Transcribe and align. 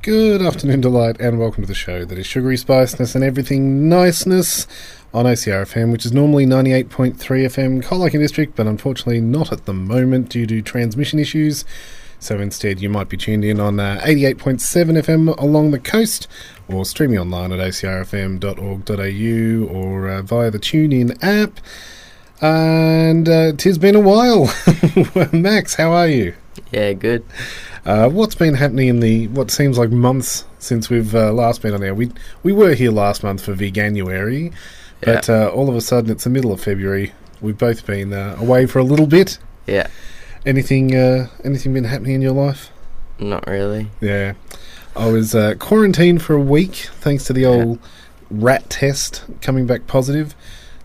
Good 0.00 0.42
afternoon, 0.42 0.80
delight, 0.80 1.20
and 1.20 1.38
welcome 1.38 1.62
to 1.62 1.68
the 1.68 1.74
show 1.74 2.04
that 2.04 2.18
is 2.18 2.26
sugary 2.26 2.56
spiceness 2.56 3.14
and 3.14 3.22
everything 3.22 3.88
niceness 3.88 4.66
on 5.14 5.26
OCR 5.26 5.62
FM, 5.62 5.92
which 5.92 6.06
is 6.06 6.12
normally 6.12 6.46
98.3 6.46 7.16
FM 7.16 7.82
Colac 7.82 8.12
District, 8.12 8.56
but 8.56 8.66
unfortunately 8.66 9.20
not 9.20 9.52
at 9.52 9.66
the 9.66 9.74
moment 9.74 10.30
due 10.30 10.46
to 10.46 10.62
transmission 10.62 11.18
issues. 11.18 11.64
So 12.18 12.38
instead, 12.38 12.80
you 12.80 12.88
might 12.88 13.08
be 13.08 13.16
tuned 13.16 13.44
in 13.44 13.58
on 13.58 13.80
uh, 13.80 14.00
88.7 14.04 15.02
FM 15.02 15.36
along 15.38 15.72
the 15.72 15.80
coast, 15.80 16.28
or 16.68 16.84
streaming 16.84 17.18
online 17.18 17.50
at 17.52 17.58
ocrfm.org.au 17.58 18.46
or 19.76 20.08
uh, 20.08 20.22
via 20.22 20.50
the 20.50 20.60
TuneIn 20.60 21.18
app. 21.22 21.58
And 22.40 23.28
uh, 23.28 23.52
tis 23.52 23.76
been 23.78 23.96
a 23.96 24.00
while. 24.00 24.54
Max, 25.32 25.74
how 25.74 25.90
are 25.92 26.06
you? 26.08 26.34
Yeah, 26.70 26.92
good. 26.92 27.24
Uh, 27.84 28.08
what's 28.08 28.36
been 28.36 28.54
happening 28.54 28.88
in 28.88 29.00
the 29.00 29.26
what 29.28 29.50
seems 29.50 29.76
like 29.76 29.90
months 29.90 30.44
since 30.58 30.88
we've 30.88 31.14
uh, 31.14 31.32
last 31.32 31.62
been 31.62 31.74
on 31.74 31.82
air? 31.82 31.94
We 31.94 32.12
we 32.42 32.52
were 32.52 32.74
here 32.74 32.92
last 32.92 33.24
month 33.24 33.44
for 33.44 33.54
Veganuary, 33.54 34.52
but 35.04 35.28
uh, 35.28 35.48
all 35.54 35.68
of 35.68 35.74
a 35.76 35.80
sudden 35.80 36.10
it's 36.10 36.24
the 36.24 36.30
middle 36.30 36.52
of 36.52 36.60
February. 36.60 37.12
We've 37.40 37.58
both 37.58 37.86
been 37.86 38.12
uh, 38.12 38.36
away 38.38 38.66
for 38.66 38.78
a 38.78 38.84
little 38.84 39.06
bit. 39.06 39.38
Yeah, 39.66 39.88
Anything 40.44 40.94
uh, 40.94 41.28
anything 41.44 41.72
been 41.72 41.84
happening 41.84 42.14
in 42.16 42.22
your 42.22 42.32
life? 42.32 42.70
not 43.18 43.46
really. 43.46 43.88
Yeah, 44.00 44.32
I 44.96 45.06
was 45.08 45.34
uh, 45.34 45.54
quarantined 45.58 46.22
for 46.22 46.34
a 46.34 46.40
week 46.40 46.74
thanks 47.00 47.24
to 47.24 47.32
the 47.32 47.46
old 47.46 47.78
rat 48.30 48.68
test 48.70 49.24
coming 49.40 49.66
back 49.66 49.86
positive, 49.86 50.34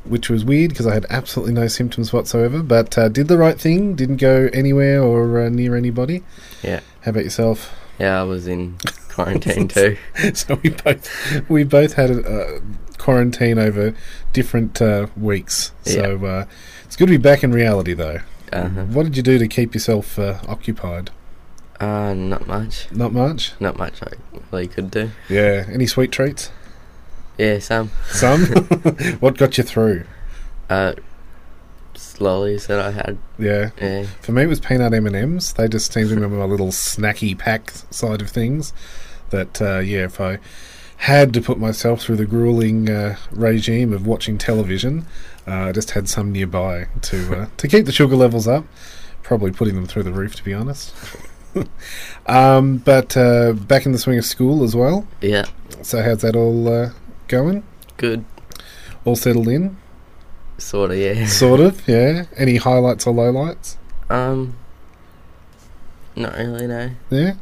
which 0.03 0.29
was 0.29 0.45
weird 0.45 0.69
because 0.69 0.85
I 0.85 0.93
had 0.93 1.05
absolutely 1.09 1.53
no 1.55 1.67
symptoms 1.67 2.13
whatsoever. 2.13 2.61
But 2.61 2.95
uh, 2.97 3.09
did 3.09 3.27
the 3.29 3.37
right 3.39 3.59
thing. 3.59 3.95
Didn't 3.95 4.17
go 4.17 4.49
anywhere 4.53 5.01
or 5.01 5.41
uh, 5.41 5.49
near 5.49 5.75
anybody. 5.75 6.23
Yeah, 6.61 6.81
How 7.01 7.09
about 7.11 7.23
yourself? 7.23 7.73
yeah, 7.99 8.19
I 8.19 8.23
was 8.23 8.45
in 8.45 8.77
quarantine 9.09 9.67
too. 9.67 9.97
so 10.35 10.59
we 10.61 10.69
both 10.69 11.49
we 11.49 11.63
both 11.63 11.93
had 11.93 12.11
a 12.11 12.21
uh, 12.21 12.59
quarantine 12.97 13.59
over 13.59 13.93
different 14.33 14.81
uh, 14.81 15.07
weeks. 15.15 15.71
So 15.83 16.25
uh, 16.25 16.45
it's 16.85 16.95
good 16.95 17.07
to 17.07 17.11
be 17.11 17.17
back 17.17 17.43
in 17.43 17.51
reality, 17.51 17.93
though. 17.93 18.19
Uh-huh. 18.51 18.85
What 18.85 19.03
did 19.03 19.17
you 19.17 19.23
do 19.23 19.37
to 19.37 19.47
keep 19.47 19.73
yourself 19.73 20.17
uh, 20.17 20.39
occupied? 20.47 21.11
Uh, 21.79 22.13
not 22.13 22.47
much. 22.47 22.91
Not 22.91 23.13
much. 23.13 23.53
Not 23.59 23.77
much 23.77 24.01
I 24.01 24.13
really 24.51 24.67
could 24.67 24.89
do. 24.89 25.11
Yeah. 25.29 25.65
Any 25.69 25.85
sweet 25.85 26.11
treats? 26.11 26.51
Yeah, 27.37 27.59
some. 27.59 27.91
Some. 28.07 28.45
what 29.19 29.37
got 29.37 29.57
you 29.57 29.63
through? 29.63 30.05
Uh, 30.69 30.93
lollies 32.19 32.67
that 32.67 32.79
I 32.79 32.91
had. 32.91 33.17
Yeah. 33.37 33.71
Yeah, 33.79 34.05
For 34.21 34.31
me, 34.31 34.43
it 34.43 34.47
was 34.47 34.59
peanut 34.59 34.93
M 34.93 35.05
and 35.05 35.15
M's. 35.15 35.53
They 35.53 35.67
just 35.67 35.93
seem 35.93 36.09
to 36.09 36.15
be 36.15 36.21
my 36.21 36.45
little 36.45 36.67
snacky 36.67 37.37
pack 37.37 37.71
side 37.91 38.21
of 38.21 38.29
things. 38.29 38.73
That 39.29 39.61
uh, 39.61 39.79
yeah, 39.79 40.05
if 40.05 40.21
I 40.21 40.39
had 40.97 41.33
to 41.33 41.41
put 41.41 41.59
myself 41.59 42.01
through 42.01 42.17
the 42.17 42.25
grueling 42.25 42.89
uh, 42.89 43.17
regime 43.31 43.93
of 43.93 44.05
watching 44.07 44.37
television, 44.37 45.05
uh, 45.47 45.51
I 45.69 45.71
just 45.71 45.91
had 45.91 46.09
some 46.09 46.31
nearby 46.31 46.87
to 47.03 47.41
uh, 47.41 47.47
to 47.57 47.67
keep 47.67 47.85
the 47.85 47.91
sugar 47.91 48.15
levels 48.15 48.47
up. 48.47 48.65
Probably 49.23 49.51
putting 49.51 49.75
them 49.75 49.85
through 49.85 50.03
the 50.03 50.11
roof, 50.13 50.35
to 50.35 50.43
be 50.43 50.53
honest. 50.53 50.93
um, 52.27 52.77
but 52.77 53.17
uh, 53.17 53.53
back 53.53 53.85
in 53.85 53.91
the 53.91 53.97
swing 53.97 54.17
of 54.17 54.25
school 54.25 54.63
as 54.63 54.73
well. 54.75 55.05
yeah, 55.21 55.45
So 55.81 56.01
how's 56.01 56.21
that 56.21 56.35
all 56.35 56.67
uh, 56.67 56.91
going? 57.27 57.63
good. 57.97 58.23
All 59.05 59.15
settled 59.15 59.47
in, 59.47 59.77
Sort 60.57 60.91
of, 60.91 60.97
yeah. 60.97 61.25
sort 61.27 61.59
of. 61.59 61.87
Yeah. 61.87 62.25
Any 62.35 62.55
highlights 62.57 63.05
or 63.05 63.13
lowlights? 63.13 63.75
Um, 64.09 64.55
not 66.15 66.35
really, 66.37 66.67
no. 66.67 66.91
Yeah. 67.09 67.33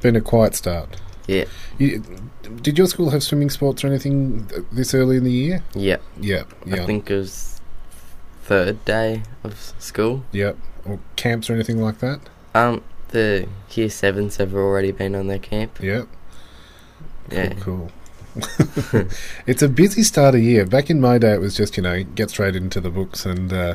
Been 0.00 0.16
a 0.16 0.20
quiet 0.20 0.54
start. 0.54 0.96
Yeah, 1.28 1.44
You, 1.78 2.02
did 2.62 2.76
your 2.78 2.86
school 2.88 3.10
have 3.10 3.22
swimming 3.22 3.50
sports 3.50 3.84
or 3.84 3.88
anything 3.88 4.46
th- 4.46 4.62
this 4.72 4.94
early 4.94 5.18
in 5.18 5.24
the 5.24 5.30
year? 5.30 5.62
yeah. 5.74 5.98
Yeah, 6.20 6.42
yeah, 6.66 6.82
I 6.82 6.86
think 6.86 7.10
it 7.10 7.14
was 7.16 7.60
third 8.44 8.84
day 8.84 9.22
of 9.44 9.74
school. 9.78 10.24
yeah. 10.32 10.52
Or 10.86 10.98
camps 11.16 11.50
or 11.50 11.52
anything 11.54 11.78
like 11.82 11.98
that? 11.98 12.20
Um, 12.54 12.82
the 13.08 13.46
year 13.72 13.90
sevens 13.90 14.38
have 14.38 14.54
already 14.54 14.90
been 14.90 15.14
on 15.14 15.26
their 15.26 15.38
camp. 15.38 15.78
Yeah, 15.82 16.04
Yeah, 17.30 17.52
cool. 17.60 17.90
it's 19.46 19.62
a 19.62 19.68
busy 19.68 20.02
start 20.02 20.34
of 20.34 20.40
year. 20.40 20.64
Back 20.64 20.88
in 20.90 21.00
my 21.00 21.18
day, 21.18 21.34
it 21.34 21.40
was 21.40 21.56
just 21.56 21.76
you 21.76 21.82
know 21.82 22.02
get 22.04 22.30
straight 22.30 22.56
into 22.56 22.80
the 22.80 22.90
books, 22.90 23.26
and 23.26 23.52
uh, 23.52 23.74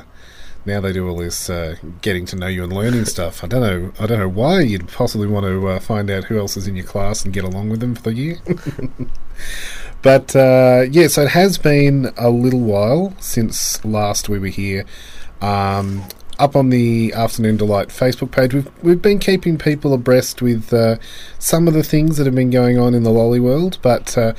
now 0.65 0.79
they 0.79 0.93
do 0.93 1.07
all 1.07 1.17
this 1.17 1.49
uh, 1.49 1.75
getting 2.01 2.25
to 2.27 2.35
know 2.35 2.47
you 2.47 2.63
and 2.63 2.71
learning 2.71 3.05
stuff. 3.05 3.43
I 3.43 3.47
don't 3.47 3.61
know. 3.61 3.91
I 3.99 4.05
don't 4.05 4.19
know 4.19 4.29
why 4.29 4.61
you'd 4.61 4.87
possibly 4.87 5.27
want 5.27 5.45
to 5.45 5.67
uh, 5.67 5.79
find 5.79 6.09
out 6.09 6.25
who 6.25 6.39
else 6.39 6.55
is 6.55 6.67
in 6.67 6.75
your 6.75 6.85
class 6.85 7.25
and 7.25 7.33
get 7.33 7.43
along 7.43 7.69
with 7.69 7.81
them 7.81 7.95
for 7.95 8.03
the 8.03 8.13
year. 8.13 8.37
but 10.01 10.35
uh, 10.35 10.85
yeah, 10.89 11.07
so 11.07 11.23
it 11.23 11.31
has 11.31 11.57
been 11.57 12.13
a 12.17 12.29
little 12.29 12.61
while 12.61 13.13
since 13.19 13.83
last 13.83 14.29
we 14.29 14.39
were 14.39 14.47
here. 14.47 14.85
Um, 15.41 16.05
up 16.39 16.55
on 16.55 16.69
the 16.69 17.13
Afternoon 17.13 17.57
Delight 17.57 17.89
Facebook 17.89 18.31
page, 18.31 18.53
we've 18.53 18.71
we've 18.81 19.01
been 19.01 19.19
keeping 19.19 19.57
people 19.57 19.93
abreast 19.93 20.41
with 20.41 20.73
uh, 20.73 20.97
some 21.39 21.67
of 21.67 21.73
the 21.73 21.83
things 21.83 22.17
that 22.17 22.25
have 22.25 22.35
been 22.35 22.49
going 22.49 22.79
on 22.79 22.95
in 22.95 23.03
the 23.03 23.11
lolly 23.11 23.39
world, 23.39 23.77
but 23.81 24.17
uh, 24.17 24.33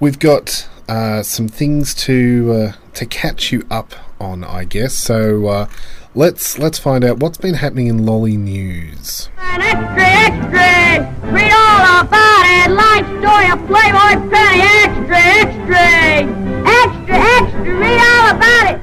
we've 0.00 0.18
got 0.18 0.68
uh, 0.88 1.22
some 1.22 1.48
things 1.48 1.94
to 1.94 2.52
uh, 2.52 2.72
to 2.94 3.06
catch 3.06 3.52
you 3.52 3.64
up 3.70 3.94
on, 4.20 4.44
I 4.44 4.64
guess. 4.64 4.94
So 4.94 5.46
uh, 5.46 5.68
let's 6.14 6.58
let's 6.58 6.78
find 6.78 7.04
out 7.04 7.18
what's 7.18 7.38
been 7.38 7.54
happening 7.54 7.86
in 7.86 8.04
lolly 8.04 8.36
news. 8.36 9.28
An 9.38 9.60
extra, 9.60 10.04
extra! 10.04 11.32
Read 11.32 11.52
all 11.52 12.00
about 12.00 12.44
it! 12.46 12.70
Life 12.70 13.06
story 13.20 13.50
of 13.50 13.58
Playboy 13.66 14.30
Penny! 14.30 14.62
Extra, 14.84 15.18
extra! 15.18 15.86
Extra, 16.66 17.16
extra! 17.16 17.72
Read 17.78 18.00
all 18.00 18.36
about 18.36 18.74
it! 18.74 18.80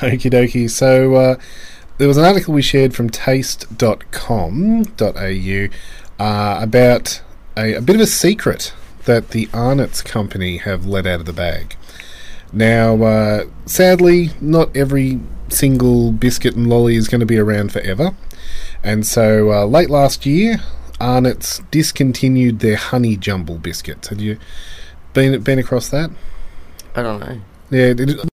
Okie 0.00 0.30
dokie. 0.30 0.70
So 0.70 1.14
uh, 1.14 1.36
there 1.98 2.08
was 2.08 2.16
an 2.16 2.24
article 2.24 2.54
we 2.54 2.62
shared 2.62 2.94
from 2.94 3.10
taste.com.au 3.10 4.08
uh, 6.18 6.58
about 6.60 7.20
a, 7.56 7.74
a 7.74 7.80
bit 7.80 7.96
of 7.96 8.02
a 8.02 8.06
secret 8.06 8.72
that 9.04 9.30
the 9.30 9.48
Arnott's 9.52 10.02
company 10.02 10.58
have 10.58 10.86
let 10.86 11.06
out 11.06 11.20
of 11.20 11.26
the 11.26 11.32
bag. 11.32 11.76
Now, 12.52 13.02
uh, 13.02 13.44
sadly, 13.66 14.30
not 14.40 14.74
every 14.76 15.20
single 15.48 16.12
biscuit 16.12 16.54
and 16.54 16.68
lolly 16.68 16.96
is 16.96 17.08
going 17.08 17.20
to 17.20 17.26
be 17.26 17.38
around 17.38 17.72
forever. 17.72 18.14
And 18.82 19.06
so 19.06 19.52
uh, 19.52 19.64
late 19.66 19.90
last 19.90 20.26
year, 20.26 20.58
Arnott's 21.00 21.60
discontinued 21.70 22.60
their 22.60 22.76
honey 22.76 23.16
jumble 23.16 23.58
biscuits. 23.58 24.08
Had 24.08 24.20
you 24.20 24.38
been 25.12 25.40
been 25.42 25.58
across 25.58 25.88
that? 25.88 26.10
I 26.94 27.02
don't 27.02 27.20
know. 27.20 27.40
Yeah, 27.70 27.94
it, 27.96 28.30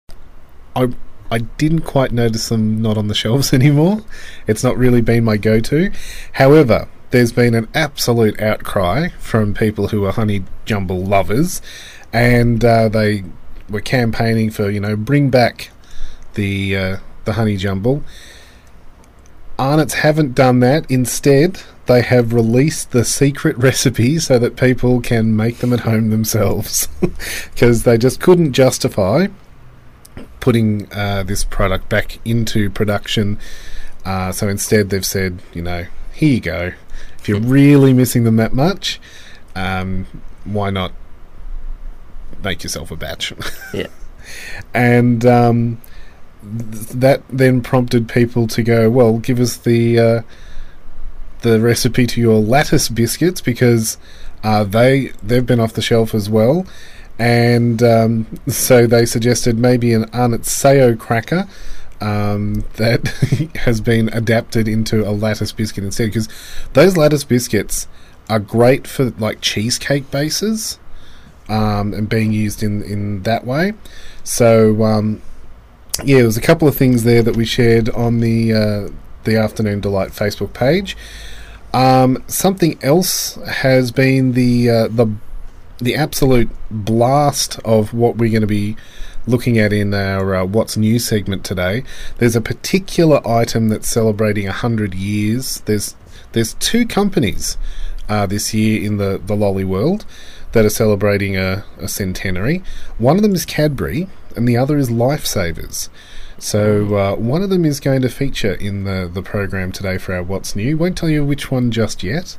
I 0.76 0.90
I 1.32 1.40
didn't 1.40 1.82
quite 1.82 2.12
notice 2.12 2.50
them 2.50 2.82
not 2.82 2.98
on 2.98 3.08
the 3.08 3.16
shelves 3.16 3.54
anymore. 3.54 4.02
It's 4.48 4.64
not 4.64 4.78
really 4.78 5.02
been 5.02 5.24
my 5.24 5.38
go-to. 5.38 5.92
However, 6.34 6.88
there's 7.12 7.32
been 7.32 7.54
an 7.54 7.68
absolute 7.74 8.40
outcry 8.42 9.10
from 9.20 9.54
people 9.54 9.90
who 9.90 10.06
are 10.06 10.12
honey 10.12 10.44
jumble 10.66 11.04
lovers, 11.04 11.62
and 12.12 12.64
uh, 12.64 12.90
they 12.90 13.24
were 13.70 13.82
campaigning 13.82 14.52
for 14.52 14.70
you 14.70 14.80
know 14.80 14.96
bring 14.96 15.30
back 15.30 15.72
the 16.36 16.76
uh, 16.76 16.98
the 17.26 17.34
honey 17.34 17.58
jumble. 17.58 18.04
Arnott's 19.58 19.96
haven't 19.96 20.36
done 20.36 20.60
that. 20.60 20.90
Instead, 20.92 21.62
they 21.86 22.02
have 22.02 22.34
released 22.34 22.92
the 22.92 23.06
secret 23.06 23.58
recipe 23.70 24.20
so 24.20 24.38
that 24.38 24.58
people 24.58 25.00
can 25.02 25.36
make 25.36 25.60
them 25.60 25.72
at 25.72 25.82
home 25.82 26.10
themselves 26.10 26.88
because 27.54 27.84
they 27.84 27.98
just 27.98 28.20
couldn't 28.20 28.54
justify 28.54 29.28
putting 30.42 30.92
uh, 30.94 31.24
this 31.24 31.44
product 31.44 31.90
back 31.90 32.20
into 32.26 32.70
production 32.70 33.40
Uh, 34.06 34.32
so 34.32 34.48
instead, 34.48 34.92
they've 34.92 35.06
said, 35.06 35.42
you 35.54 35.64
know, 35.64 35.88
here 36.14 36.34
you 36.36 36.40
go. 36.40 36.74
If 37.18 37.28
you're 37.28 37.40
really 37.42 37.92
missing 37.92 38.24
them 38.24 38.36
that 38.36 38.54
much, 38.54 39.02
um, 39.56 40.06
why 40.44 40.70
not 40.70 40.92
make 42.44 42.64
yourself 42.64 42.92
a 42.92 42.96
batch? 42.96 43.34
Yeah. 43.74 43.88
and 44.74 45.26
um, 45.26 45.82
th- 46.42 46.88
that 46.90 47.24
then 47.30 47.62
prompted 47.62 48.08
people 48.08 48.48
to 48.48 48.64
go, 48.64 48.90
well, 48.90 49.18
give 49.20 49.40
us 49.40 49.58
the 49.58 50.00
uh, 50.00 50.22
the 51.42 51.60
recipe 51.60 52.08
to 52.08 52.20
your 52.22 52.40
lattice 52.40 52.90
biscuits 52.90 53.42
because 53.42 53.98
uh, 54.44 54.64
they 54.64 55.12
they've 55.22 55.46
been 55.46 55.60
off 55.60 55.74
the 55.74 55.82
shelf 55.82 56.14
as 56.16 56.30
well, 56.30 56.66
and 57.20 57.84
um, 57.84 58.28
so 58.48 58.88
they 58.88 59.06
suggested 59.06 59.58
maybe 59.58 59.94
an 59.94 60.06
Arnott 60.14 60.46
cracker. 61.00 61.48
Um, 62.02 62.66
that 62.76 63.08
has 63.56 63.80
been 63.80 64.10
adapted 64.10 64.68
into 64.68 65.08
a 65.08 65.12
lattice 65.12 65.54
biscuit 65.54 65.84
instead 65.86 66.08
because 66.08 66.28
those 66.74 66.98
lattice 66.98 67.24
biscuits 67.24 67.88
are 68.30 68.40
great 68.40 68.86
for 68.86 69.12
like 69.12 69.40
cheesecake 69.40 70.12
bases 70.12 70.78
um, 71.50 71.94
and 71.94 72.10
being 72.10 72.32
used 72.32 72.64
in, 72.64 72.82
in 72.84 73.24
that 73.24 73.46
way. 73.46 73.74
So 74.24 74.84
um, 74.84 75.22
yeah, 76.04 76.18
there 76.18 76.26
was 76.26 76.38
a 76.38 76.42
couple 76.42 76.68
of 76.68 76.76
things 76.76 77.04
there 77.04 77.24
that 77.24 77.36
we 77.36 77.46
shared 77.46 77.90
on 77.90 78.20
the 78.20 78.54
uh, 78.54 78.90
the 79.24 79.38
Afternoon 79.38 79.80
Delight 79.80 80.10
Facebook 80.10 80.54
page. 80.54 80.98
Um, 81.74 82.24
something 82.28 82.80
else 82.82 83.36
has 83.48 83.92
been 83.92 84.34
the 84.34 84.70
uh, 84.70 84.88
the 84.88 85.08
the 85.80 85.96
absolute 85.96 86.50
blast 86.72 87.60
of 87.66 87.94
what 87.94 88.18
we're 88.18 88.30
going 88.30 88.42
to 88.42 88.48
be 88.48 88.78
looking 89.28 89.58
at 89.58 89.74
in 89.74 89.94
our 89.94 90.36
uh, 90.36 90.46
What's 90.46 90.78
New 90.78 91.00
segment 91.00 91.44
today. 91.44 91.84
There's 92.18 92.36
a 92.36 92.42
particular 92.42 93.26
item 93.28 93.70
that's 93.70 93.88
celebrating 93.88 94.46
100 94.46 94.94
years. 94.94 95.62
There's 95.62 95.96
there's 96.32 96.54
two 96.56 96.86
companies 96.86 97.58
uh, 98.10 98.26
this 98.26 98.54
year 98.54 98.84
in 98.84 98.98
the, 98.98 99.22
the 99.24 99.36
lolly 99.36 99.64
world 99.64 100.06
that 100.56 100.66
are 100.66 100.70
celebrating 100.70 101.36
a, 101.36 101.66
a 101.80 101.88
centenary. 101.90 102.64
One 102.98 103.18
of 103.18 103.22
them 103.22 103.36
is 103.36 103.46
Cadbury, 103.46 104.08
and 104.38 104.48
the 104.48 104.56
other 104.56 104.78
is 104.78 104.90
Lifesavers. 104.90 105.90
So 106.40 106.96
uh, 106.96 107.16
one 107.16 107.44
of 107.44 107.50
them 107.50 107.66
is 107.66 107.82
going 107.82 108.02
to 108.04 108.10
feature 108.10 108.54
in 108.54 108.86
the, 108.86 109.10
the 109.14 109.22
program 109.22 109.74
today 109.74 109.98
for 109.98 110.14
our 110.14 110.24
What's 110.24 110.56
New. 110.56 110.78
Won't 110.78 110.98
tell 110.98 111.10
you 111.10 111.26
which 111.26 111.52
one 111.52 111.72
just 111.72 112.04
yet. 112.04 112.38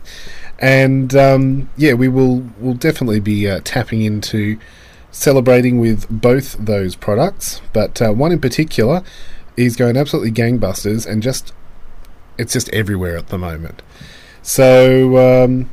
And 0.59 1.15
um, 1.15 1.69
yeah, 1.77 1.93
we 1.93 2.09
will 2.09 2.51
will 2.59 2.75
definitely 2.75 3.21
be 3.21 3.49
uh, 3.49 3.61
tapping 3.65 4.01
into 4.01 4.59
celebrating 5.11 5.79
with 5.79 6.09
both 6.09 6.57
those 6.59 6.97
products. 6.97 7.61
But 7.75 8.01
uh, 8.01 8.13
one 8.13 8.33
in 8.33 8.41
particular 8.41 9.03
is 9.59 9.77
going 9.77 9.99
absolutely 9.99 10.33
gangbusters 10.33 11.07
and 11.07 11.23
just 11.23 11.53
it's 12.39 12.55
just 12.55 12.71
everywhere 12.71 13.19
at 13.19 13.29
the 13.29 13.39
moment. 13.39 13.83
So 14.41 15.45
um, 15.45 15.69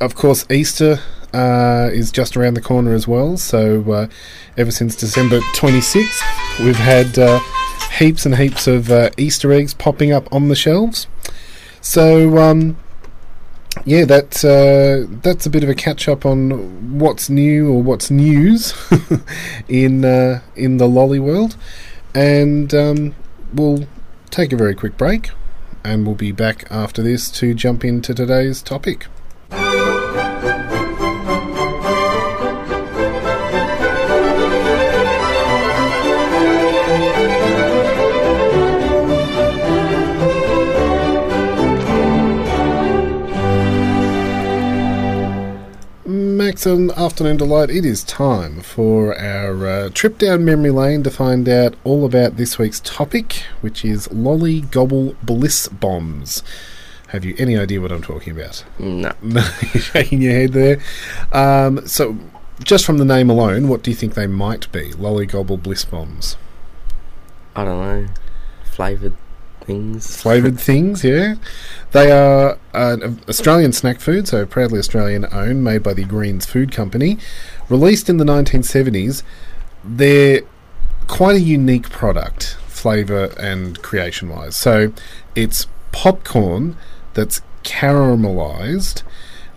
of 0.00 0.16
course 0.16 0.44
Easter 0.50 0.98
uh, 1.32 1.90
is 1.92 2.10
just 2.10 2.36
around 2.36 2.54
the 2.54 2.60
corner 2.60 2.94
as 2.94 3.06
well. 3.06 3.36
So 3.36 3.90
uh, 3.92 4.06
ever 4.56 4.70
since 4.70 4.96
December 4.96 5.40
26th, 5.54 6.64
we've 6.64 6.76
had 6.76 7.18
uh, 7.18 7.40
heaps 7.98 8.26
and 8.26 8.36
heaps 8.36 8.66
of 8.66 8.90
uh, 8.90 9.10
Easter 9.16 9.52
eggs 9.52 9.74
popping 9.74 10.12
up 10.12 10.32
on 10.32 10.48
the 10.48 10.56
shelves. 10.56 11.06
So 11.80 12.38
um, 12.38 12.76
yeah, 13.84 14.04
that's 14.04 14.44
uh, 14.44 15.06
that's 15.22 15.46
a 15.46 15.50
bit 15.50 15.62
of 15.62 15.68
a 15.68 15.74
catch 15.74 16.08
up 16.08 16.24
on 16.24 16.98
what's 16.98 17.28
new 17.28 17.72
or 17.72 17.82
what's 17.82 18.10
news 18.10 18.74
in 19.68 20.04
uh, 20.04 20.40
in 20.54 20.78
the 20.78 20.88
lolly 20.88 21.18
world, 21.18 21.56
and 22.14 22.74
um, 22.74 23.14
we'll 23.52 23.86
take 24.30 24.52
a 24.52 24.56
very 24.56 24.74
quick 24.74 24.96
break, 24.96 25.30
and 25.84 26.06
we'll 26.06 26.16
be 26.16 26.32
back 26.32 26.66
after 26.70 27.02
this 27.02 27.30
to 27.32 27.54
jump 27.54 27.84
into 27.84 28.14
today's 28.14 28.62
topic. 28.62 29.06
And 46.66 46.90
Afternoon 46.92 47.36
Delight, 47.36 47.70
it 47.70 47.84
is 47.84 48.02
time 48.02 48.60
for 48.60 49.16
our 49.16 49.66
uh, 49.68 49.90
trip 49.90 50.18
down 50.18 50.44
memory 50.44 50.70
lane 50.70 51.04
to 51.04 51.12
find 51.12 51.48
out 51.48 51.76
all 51.84 52.04
about 52.04 52.38
this 52.38 52.58
week's 52.58 52.80
topic, 52.80 53.44
which 53.60 53.84
is 53.84 54.10
Lolly 54.10 54.62
Gobble 54.62 55.14
Bliss 55.22 55.68
Bombs. 55.68 56.42
Have 57.10 57.24
you 57.24 57.36
any 57.38 57.56
idea 57.56 57.80
what 57.80 57.92
I'm 57.92 58.02
talking 58.02 58.32
about? 58.32 58.64
No. 58.80 59.12
No, 59.22 59.48
you're 59.72 59.80
shaking 59.80 60.20
your 60.20 60.32
head 60.32 60.54
there. 60.54 60.80
Um, 61.30 61.86
so, 61.86 62.18
just 62.64 62.84
from 62.84 62.98
the 62.98 63.04
name 63.04 63.30
alone, 63.30 63.68
what 63.68 63.84
do 63.84 63.92
you 63.92 63.96
think 63.96 64.14
they 64.14 64.26
might 64.26 64.70
be? 64.72 64.92
Lolly 64.94 65.26
Gobble 65.26 65.58
Bliss 65.58 65.84
Bombs. 65.84 66.36
I 67.54 67.64
don't 67.64 67.80
know. 67.80 68.08
Flavoured 68.64 69.14
things. 69.66 70.16
Flavoured 70.22 70.58
things, 70.58 71.04
yeah. 71.04 71.34
They 71.92 72.10
are 72.10 72.58
an 72.72 73.20
Australian 73.28 73.72
snack 73.72 74.00
food, 74.00 74.28
so 74.28 74.46
proudly 74.46 74.78
Australian 74.78 75.26
owned, 75.32 75.64
made 75.64 75.82
by 75.82 75.94
the 75.94 76.04
Greens 76.04 76.46
Food 76.46 76.72
Company. 76.72 77.18
Released 77.68 78.08
in 78.08 78.16
the 78.16 78.24
1970s, 78.24 79.22
they're 79.84 80.42
quite 81.06 81.36
a 81.36 81.40
unique 81.40 81.90
product, 81.90 82.56
flavour 82.66 83.32
and 83.38 83.82
creation 83.82 84.28
wise. 84.28 84.56
So 84.56 84.92
it's 85.34 85.66
popcorn 85.92 86.76
that's 87.14 87.40
caramelised, 87.62 89.02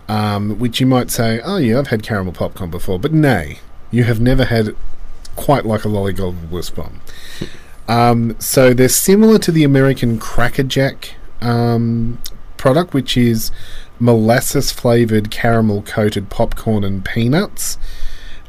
um, 0.08 0.58
which 0.58 0.80
you 0.80 0.86
might 0.86 1.10
say, 1.10 1.40
oh 1.44 1.58
yeah, 1.58 1.78
I've 1.78 1.88
had 1.88 2.02
caramel 2.02 2.32
popcorn 2.32 2.70
before, 2.70 2.98
but 2.98 3.12
nay, 3.12 3.58
you 3.90 4.04
have 4.04 4.20
never 4.20 4.44
had 4.44 4.74
quite 5.36 5.64
like 5.64 5.84
a 5.84 5.88
lollygobble 5.88 6.50
bliss 6.50 6.70
bomb. 6.70 7.00
Um, 7.90 8.36
so 8.38 8.72
they're 8.72 8.88
similar 8.88 9.36
to 9.40 9.50
the 9.50 9.64
American 9.64 10.20
Cracker 10.20 10.62
Jack 10.62 11.16
um, 11.40 12.22
product, 12.56 12.94
which 12.94 13.16
is 13.16 13.50
molasses 13.98 14.70
flavored 14.70 15.32
caramel 15.32 15.82
coated 15.82 16.30
popcorn 16.30 16.84
and 16.84 17.04
peanuts. 17.04 17.78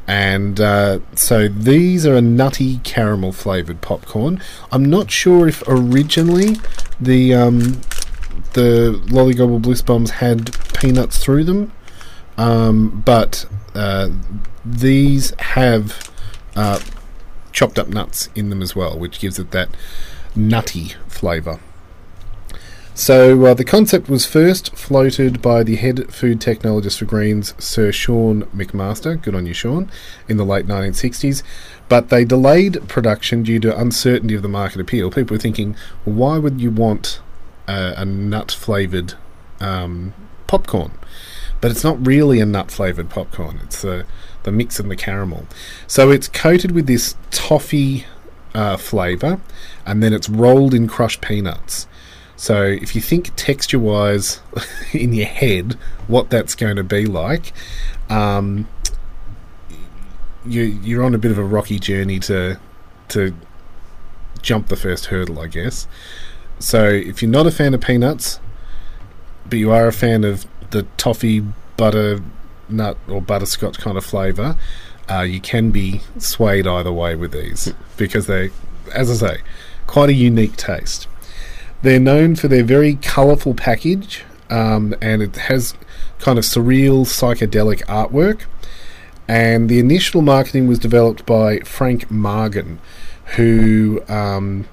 And 0.06 0.60
uh, 0.60 1.00
so 1.16 1.48
these 1.48 2.06
are 2.06 2.14
a 2.14 2.20
nutty 2.20 2.78
caramel 2.84 3.32
flavored 3.32 3.80
popcorn. 3.80 4.40
I'm 4.70 4.84
not 4.84 5.10
sure 5.10 5.48
if 5.48 5.64
originally 5.66 6.58
the 7.00 7.34
um, 7.34 7.80
the 8.52 9.02
Lollygobble 9.06 9.60
Bliss 9.60 9.82
Bombs 9.82 10.10
had 10.12 10.56
peanuts 10.72 11.18
through 11.18 11.44
them, 11.44 11.72
um, 12.38 13.02
but 13.04 13.44
uh, 13.74 14.10
these 14.64 15.32
have 15.40 16.10
uh, 16.54 16.78
chopped 17.52 17.78
up 17.78 17.88
nuts 17.88 18.28
in 18.34 18.50
them 18.50 18.62
as 18.62 18.74
well, 18.74 18.98
which 18.98 19.20
gives 19.20 19.38
it 19.38 19.50
that 19.50 19.68
nutty 20.34 20.94
flavour. 21.06 21.60
So 22.94 23.46
uh, 23.46 23.54
the 23.54 23.64
concept 23.64 24.10
was 24.10 24.26
first 24.26 24.76
floated 24.76 25.40
by 25.40 25.62
the 25.62 25.76
head 25.76 26.12
food 26.12 26.40
technologist 26.40 26.98
for 26.98 27.06
Greens, 27.06 27.54
Sir 27.58 27.90
Sean 27.90 28.42
McMaster. 28.54 29.20
Good 29.20 29.34
on 29.34 29.46
you, 29.46 29.54
Sean. 29.54 29.90
In 30.28 30.36
the 30.36 30.44
late 30.44 30.66
1960s, 30.66 31.42
but 31.88 32.10
they 32.10 32.26
delayed 32.26 32.86
production 32.88 33.44
due 33.44 33.60
to 33.60 33.78
uncertainty 33.78 34.34
of 34.34 34.42
the 34.42 34.48
market 34.48 34.80
appeal. 34.80 35.10
People 35.10 35.34
were 35.34 35.40
thinking, 35.40 35.74
well, 36.04 36.16
why 36.16 36.38
would 36.38 36.60
you 36.60 36.70
want 36.70 37.20
a, 37.66 37.94
a 37.96 38.04
nut 38.04 38.52
flavoured 38.52 39.14
um, 39.58 40.12
popcorn? 40.46 40.92
But 41.62 41.70
it's 41.70 41.84
not 41.84 42.06
really 42.06 42.40
a 42.40 42.46
nut 42.46 42.70
flavoured 42.70 43.08
popcorn. 43.08 43.60
It's 43.62 43.80
the 43.80 44.04
the 44.44 44.52
mix 44.52 44.78
and 44.78 44.90
the 44.90 44.96
caramel. 44.96 45.46
So 45.86 46.10
it's 46.10 46.28
coated 46.28 46.72
with 46.72 46.86
this 46.86 47.16
toffee 47.30 48.06
uh, 48.54 48.76
flavour, 48.76 49.40
and 49.86 50.02
then 50.02 50.12
it's 50.12 50.28
rolled 50.28 50.74
in 50.74 50.88
crushed 50.88 51.20
peanuts. 51.20 51.86
So 52.36 52.62
if 52.64 52.94
you 52.94 53.00
think 53.00 53.30
texture 53.36 53.78
wise 53.78 54.40
in 54.92 55.12
your 55.12 55.26
head 55.26 55.74
what 56.08 56.30
that's 56.30 56.54
going 56.54 56.76
to 56.76 56.84
be 56.84 57.06
like, 57.06 57.52
um, 58.10 58.68
you, 60.44 60.62
you're 60.62 61.04
on 61.04 61.14
a 61.14 61.18
bit 61.18 61.30
of 61.30 61.38
a 61.38 61.44
rocky 61.44 61.78
journey 61.78 62.18
to 62.20 62.58
to 63.08 63.34
jump 64.40 64.68
the 64.68 64.76
first 64.76 65.06
hurdle, 65.06 65.38
I 65.38 65.46
guess. 65.46 65.86
So 66.58 66.84
if 66.84 67.22
you're 67.22 67.30
not 67.30 67.46
a 67.46 67.50
fan 67.50 67.74
of 67.74 67.80
peanuts, 67.80 68.40
but 69.48 69.58
you 69.58 69.70
are 69.70 69.86
a 69.86 69.92
fan 69.92 70.24
of 70.24 70.46
the 70.70 70.84
toffee 70.96 71.44
butter 71.76 72.22
nut 72.72 72.96
or 73.08 73.20
butterscotch 73.20 73.78
kind 73.78 73.96
of 73.96 74.04
flavour, 74.04 74.56
uh, 75.10 75.20
you 75.20 75.40
can 75.40 75.70
be 75.70 76.00
swayed 76.18 76.66
either 76.66 76.92
way 76.92 77.14
with 77.14 77.32
these 77.32 77.72
because 77.96 78.26
they, 78.26 78.50
as 78.94 79.10
I 79.10 79.28
say, 79.28 79.42
quite 79.86 80.10
a 80.10 80.14
unique 80.14 80.56
taste. 80.56 81.08
They're 81.82 82.00
known 82.00 82.36
for 82.36 82.48
their 82.48 82.62
very 82.62 82.94
colourful 82.96 83.54
package, 83.54 84.24
um, 84.48 84.94
and 85.00 85.20
it 85.20 85.36
has 85.36 85.74
kind 86.20 86.38
of 86.38 86.44
surreal 86.44 87.04
psychedelic 87.04 87.84
artwork. 87.86 88.42
And 89.26 89.68
the 89.68 89.78
initial 89.78 90.22
marketing 90.22 90.68
was 90.68 90.78
developed 90.78 91.26
by 91.26 91.58
Frank 91.60 92.08
Margan, 92.08 92.78
who 93.36 94.02
um, 94.08 94.66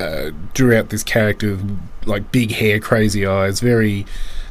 uh, 0.00 0.30
drew 0.54 0.76
out 0.76 0.88
this 0.88 1.04
character 1.04 1.52
with 1.52 1.78
like 2.04 2.32
big 2.32 2.52
hair, 2.52 2.80
crazy 2.80 3.26
eyes, 3.26 3.60
very 3.60 4.06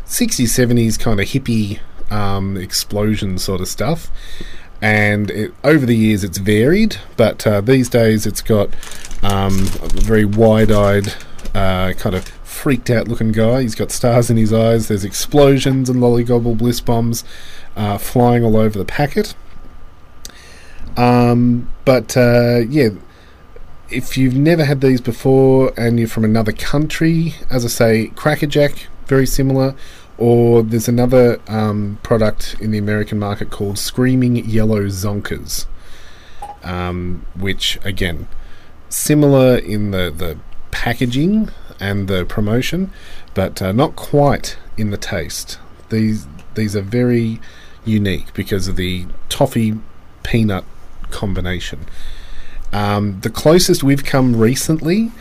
60s, 0.06 0.46
70s 0.46 1.00
kind 1.00 1.20
of 1.20 1.28
hippie 1.28 1.80
um, 2.12 2.58
explosion 2.58 3.38
sort 3.40 3.62
of 3.62 3.68
stuff. 3.68 4.10
And 4.82 5.30
it, 5.32 5.54
over 5.64 5.86
the 5.86 5.96
years, 5.96 6.24
it's 6.24 6.38
varied, 6.38 6.98
but 7.16 7.46
uh, 7.46 7.62
these 7.62 7.88
days 7.88 8.26
it's 8.26 8.42
got 8.42 8.70
um, 9.24 9.54
a 9.82 9.88
very 9.90 10.26
wide 10.26 10.72
eyed, 10.72 11.14
uh, 11.54 11.94
kind 11.94 12.16
of 12.16 12.28
freaked 12.28 12.90
out 12.90 13.08
looking 13.08 13.32
guy. 13.32 13.62
He's 13.62 13.76
got 13.76 13.92
stars 13.92 14.30
in 14.30 14.38
his 14.38 14.52
eyes, 14.52 14.88
there's 14.88 15.04
explosions 15.04 15.90
and 15.90 16.00
lollygobble 16.00 16.58
bliss 16.58 16.82
bombs 16.82 17.24
uh, 17.76 17.98
flying 17.98 18.44
all 18.44 18.58
over 18.58 18.78
the 18.78 18.86
packet. 18.86 19.36
Um, 20.98 21.72
but 21.86 22.18
uh, 22.18 22.62
yeah, 22.68 22.90
if 23.90 24.18
you've 24.18 24.36
never 24.36 24.66
had 24.66 24.82
these 24.82 25.02
before 25.02 25.74
and 25.78 26.00
you're 26.00 26.08
from 26.08 26.26
another 26.26 26.52
country, 26.52 27.36
as 27.50 27.66
I 27.66 27.68
say, 27.68 28.08
Crackerjack, 28.16 28.88
very 29.06 29.26
similar. 29.26 29.76
Or 30.22 30.62
there's 30.62 30.88
another 30.88 31.42
um, 31.48 31.98
product 32.04 32.56
in 32.62 32.70
the 32.70 32.78
American 32.78 33.18
market 33.18 33.50
called 33.50 33.80
Screaming 33.80 34.36
Yellow 34.36 34.84
Zonkers, 34.84 35.66
um, 36.62 37.26
which 37.36 37.80
again, 37.84 38.28
similar 38.88 39.58
in 39.58 39.90
the, 39.90 40.14
the 40.16 40.38
packaging 40.70 41.50
and 41.80 42.08
the 42.08 42.24
promotion, 42.26 42.92
but 43.34 43.64
uh, 43.64 43.72
not 43.72 43.96
quite 43.96 44.60
in 44.78 44.92
the 44.92 44.98
taste. 44.98 45.58
These 45.90 46.28
these 46.54 46.76
are 46.76 46.84
very 46.84 47.40
unique 47.84 48.32
because 48.36 48.68
of 48.68 48.76
the 48.76 49.08
toffee 49.28 49.74
peanut 50.22 50.66
combination. 51.10 51.88
Um, 52.72 53.22
the 53.22 53.32
closest 53.32 53.82
we've 53.82 54.06
come 54.06 54.36
recently 54.36 55.12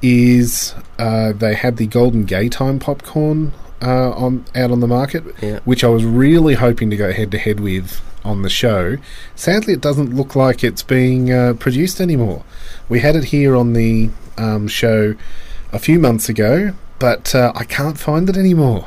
is 0.00 0.76
uh, 0.96 1.32
they 1.32 1.56
had 1.56 1.76
the 1.76 1.88
Golden 1.88 2.24
Gay 2.24 2.48
Time 2.48 2.78
popcorn 2.78 3.52
uh, 3.84 4.10
on 4.12 4.44
out 4.54 4.70
on 4.70 4.80
the 4.80 4.86
market, 4.86 5.22
Yeah. 5.42 5.58
which 5.64 5.84
I 5.84 5.88
was 5.88 6.04
really 6.04 6.54
hoping 6.54 6.88
to 6.90 6.96
go 6.96 7.12
head 7.12 7.30
to 7.32 7.38
head 7.38 7.60
with 7.60 8.00
on 8.24 8.42
the 8.42 8.48
show. 8.50 8.96
Sadly, 9.34 9.74
it 9.74 9.80
doesn't 9.80 10.14
look 10.14 10.34
like 10.34 10.64
it's 10.64 10.82
being 10.82 11.30
uh, 11.30 11.54
produced 11.58 12.00
anymore. 12.00 12.42
We 12.88 13.00
had 13.00 13.16
it 13.16 13.24
here 13.24 13.54
on 13.54 13.74
the 13.74 14.10
um, 14.38 14.66
show 14.68 15.14
a 15.72 15.78
few 15.78 15.98
months 15.98 16.28
ago, 16.28 16.72
but 16.98 17.34
uh, 17.34 17.52
I 17.54 17.64
can't 17.64 17.98
find 17.98 18.28
it 18.28 18.36
anymore. 18.36 18.86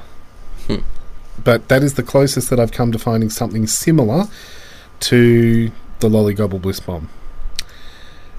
But 1.44 1.68
that 1.70 1.84
is 1.84 1.94
the 1.94 2.04
closest 2.04 2.50
that 2.50 2.60
I've 2.60 2.72
come 2.72 2.92
to 2.92 3.00
finding 3.00 3.30
something 3.30 3.68
similar 3.68 4.26
to 5.02 5.72
the 6.00 6.10
Lollygobble 6.10 6.60
Bliss 6.62 6.80
Bomb. 6.80 7.10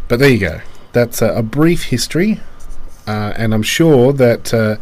But 0.08 0.18
there 0.18 0.28
you 0.28 0.38
go. 0.38 0.60
That's 0.92 1.22
a, 1.22 1.28
a 1.36 1.42
brief 1.42 1.84
history, 1.84 2.40
uh, 3.06 3.32
and 3.36 3.54
I'm 3.54 3.62
sure 3.62 4.12
that 4.14 4.52
uh, 4.52 4.76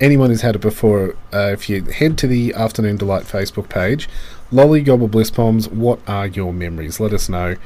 anyone 0.00 0.30
who's 0.30 0.42
had 0.42 0.56
it 0.56 0.60
before, 0.60 1.16
uh, 1.32 1.50
if 1.52 1.68
you 1.68 1.82
head 1.82 2.18
to 2.18 2.26
the 2.26 2.52
Afternoon 2.54 2.96
Delight 2.96 3.24
Facebook 3.24 3.68
page, 3.68 4.08
Lolly 4.50 4.82
Gobble 4.82 5.08
Bliss 5.08 5.30
Bombs, 5.30 5.68
what 5.68 5.98
are 6.06 6.26
your 6.26 6.52
memories? 6.52 7.00
Let 7.00 7.12
us 7.12 7.28
know. 7.28 7.56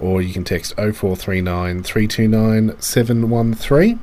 Or 0.00 0.20
you 0.20 0.32
can 0.32 0.44
text 0.44 0.74
0439 0.76 1.82
329 1.82 2.80
713. 2.80 4.00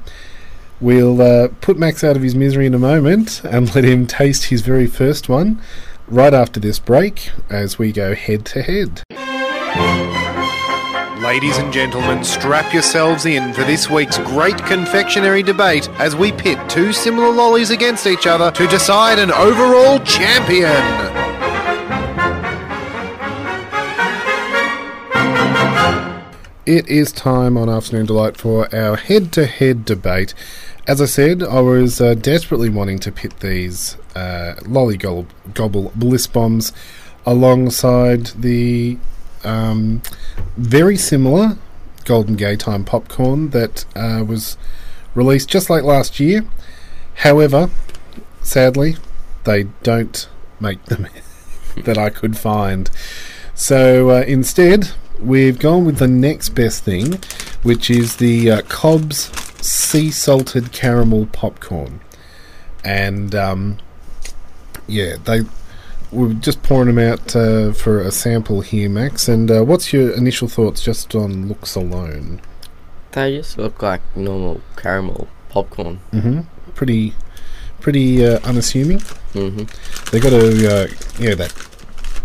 We'll 0.79 1.21
uh, 1.21 1.49
put 1.61 1.77
Max 1.77 2.03
out 2.03 2.15
of 2.15 2.23
his 2.23 2.33
misery 2.33 2.65
in 2.65 2.73
a 2.73 2.79
moment 2.79 3.43
and 3.43 3.73
let 3.75 3.83
him 3.83 4.07
taste 4.07 4.45
his 4.45 4.61
very 4.61 4.87
first 4.87 5.29
one 5.29 5.61
right 6.07 6.33
after 6.33 6.59
this 6.59 6.79
break 6.79 7.31
as 7.49 7.77
we 7.77 7.91
go 7.91 8.15
head 8.15 8.45
to 8.47 8.63
head. 8.63 9.03
Ladies 11.31 11.59
and 11.59 11.71
gentlemen, 11.71 12.25
strap 12.25 12.73
yourselves 12.73 13.25
in 13.25 13.53
for 13.53 13.63
this 13.63 13.89
week's 13.89 14.17
great 14.17 14.57
confectionery 14.65 15.41
debate 15.41 15.87
as 15.91 16.13
we 16.13 16.33
pit 16.33 16.59
two 16.69 16.91
similar 16.91 17.29
lollies 17.29 17.69
against 17.69 18.05
each 18.05 18.27
other 18.27 18.51
to 18.51 18.67
decide 18.67 19.17
an 19.17 19.31
overall 19.31 19.97
champion. 19.99 20.75
It 26.65 26.89
is 26.89 27.13
time 27.13 27.55
on 27.55 27.69
Afternoon 27.69 28.07
Delight 28.07 28.35
for 28.35 28.67
our 28.75 28.97
head 28.97 29.31
to 29.31 29.45
head 29.45 29.85
debate. 29.85 30.33
As 30.85 31.01
I 31.01 31.05
said, 31.05 31.41
I 31.41 31.61
was 31.61 32.01
uh, 32.01 32.13
desperately 32.15 32.67
wanting 32.67 32.99
to 32.99 33.11
pit 33.13 33.39
these 33.39 33.95
uh, 34.15 34.55
Lollygobble 34.63 35.27
gobble 35.53 35.93
Bliss 35.95 36.27
Bombs 36.27 36.73
alongside 37.25 38.25
the 38.25 38.97
um, 39.43 40.01
very 40.57 40.97
similar 40.97 41.57
Golden 42.05 42.35
Gay 42.35 42.55
Time 42.55 42.83
popcorn 42.83 43.49
that 43.51 43.85
uh, 43.95 44.23
was 44.27 44.57
released 45.15 45.49
just 45.49 45.69
like 45.69 45.83
last 45.83 46.19
year. 46.19 46.45
However, 47.15 47.69
sadly, 48.41 48.95
they 49.43 49.63
don't 49.83 50.27
make 50.59 50.83
them 50.85 51.07
that 51.77 51.97
I 51.97 52.09
could 52.09 52.37
find. 52.37 52.89
So 53.53 54.09
uh, 54.09 54.23
instead, 54.27 54.91
we've 55.19 55.59
gone 55.59 55.85
with 55.85 55.97
the 55.97 56.07
next 56.07 56.49
best 56.49 56.83
thing, 56.83 57.19
which 57.63 57.89
is 57.89 58.17
the 58.17 58.51
uh, 58.51 58.61
Cobs 58.63 59.31
Sea 59.65 60.09
Salted 60.11 60.71
Caramel 60.71 61.27
Popcorn. 61.27 62.01
And 62.83 63.35
um, 63.35 63.77
yeah, 64.87 65.17
they 65.23 65.41
we're 66.11 66.33
just 66.33 66.61
pouring 66.63 66.93
them 66.93 66.99
out 66.99 67.35
uh, 67.35 67.71
for 67.73 68.01
a 68.01 68.11
sample 68.11 68.61
here, 68.61 68.89
Max. 68.89 69.27
And 69.27 69.49
uh, 69.49 69.63
what's 69.63 69.93
your 69.93 70.11
initial 70.11 70.47
thoughts 70.47 70.81
just 70.83 71.13
on 71.15 71.47
looks 71.47 71.75
alone? 71.75 72.41
They 73.11 73.37
just 73.37 73.57
look 73.57 73.81
like 73.81 74.01
normal 74.15 74.61
caramel 74.77 75.27
popcorn. 75.49 75.97
hmm 76.11 76.41
Pretty, 76.75 77.13
pretty 77.79 78.25
uh, 78.25 78.39
unassuming. 78.43 78.99
hmm 79.33 79.63
They 80.11 80.19
got 80.19 80.33
a 80.33 80.83
uh, 80.83 80.87
yeah 81.19 81.35
that 81.35 81.53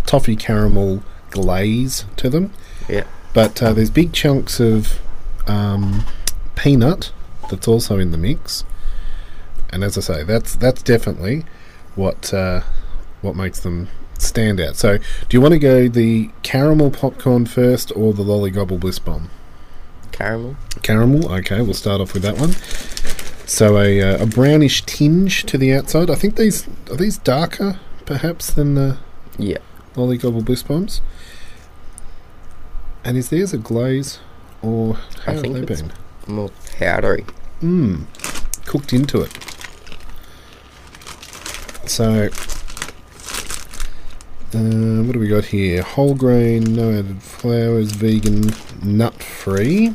toffee 0.06 0.36
caramel 0.36 1.02
glaze 1.30 2.04
to 2.16 2.28
them. 2.30 2.52
Yeah. 2.88 3.04
But 3.34 3.62
uh, 3.62 3.72
there's 3.72 3.90
big 3.90 4.12
chunks 4.12 4.60
of 4.60 5.00
um, 5.46 6.04
peanut 6.54 7.12
that's 7.50 7.68
also 7.68 7.98
in 7.98 8.10
the 8.12 8.18
mix, 8.18 8.64
and 9.70 9.84
as 9.84 9.98
I 9.98 10.00
say, 10.00 10.22
that's 10.24 10.56
that's 10.56 10.82
definitely 10.82 11.44
what 11.96 12.32
uh, 12.32 12.62
what 13.26 13.36
makes 13.36 13.60
them 13.60 13.88
stand 14.18 14.60
out. 14.60 14.76
So, 14.76 14.96
do 14.98 15.04
you 15.30 15.40
want 15.42 15.52
to 15.52 15.58
go 15.58 15.88
the 15.88 16.30
caramel 16.42 16.90
popcorn 16.90 17.44
first 17.46 17.92
or 17.94 18.14
the 18.14 18.22
lollygobble 18.22 18.80
bliss 18.80 18.98
bomb? 18.98 19.28
Caramel. 20.12 20.56
Caramel. 20.82 21.30
Okay, 21.32 21.60
we'll 21.60 21.74
start 21.74 22.00
off 22.00 22.14
with 22.14 22.22
that 22.22 22.38
one. 22.38 22.52
So 23.46 23.78
a 23.78 24.00
uh, 24.00 24.22
a 24.22 24.26
brownish 24.26 24.82
tinge 24.86 25.44
to 25.46 25.58
the 25.58 25.72
outside. 25.74 26.08
I 26.10 26.14
think 26.14 26.36
these 26.36 26.66
are 26.90 26.96
these 26.96 27.18
darker 27.18 27.78
perhaps 28.06 28.50
than 28.52 28.74
the 28.74 28.96
Yeah. 29.38 29.58
lollygobble 29.94 30.44
bliss 30.44 30.62
bombs. 30.62 31.00
And 33.04 33.16
is 33.16 33.28
theirs 33.28 33.52
a 33.52 33.58
glaze 33.58 34.18
or 34.62 34.94
how 34.94 35.02
I 35.26 35.32
have 35.34 35.42
think 35.42 35.54
they 35.54 35.60
it's- 35.62 35.82
been? 35.82 35.92
More 36.26 36.50
powdery. 36.78 37.24
Mmm, 37.62 38.06
cooked 38.66 38.92
into 38.92 39.20
it. 39.20 39.30
So, 41.88 42.28
uh, 44.56 45.02
what 45.02 45.12
do 45.12 45.18
we 45.18 45.28
got 45.28 45.46
here? 45.46 45.82
Whole 45.82 46.14
grain, 46.14 46.64
no 46.74 46.90
added 46.90 47.22
flours, 47.22 47.92
vegan, 47.92 48.52
nut 48.82 49.22
free. 49.22 49.94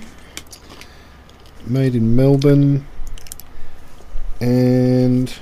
Made 1.65 1.95
in 1.95 2.15
Melbourne. 2.15 2.85
And, 4.39 5.33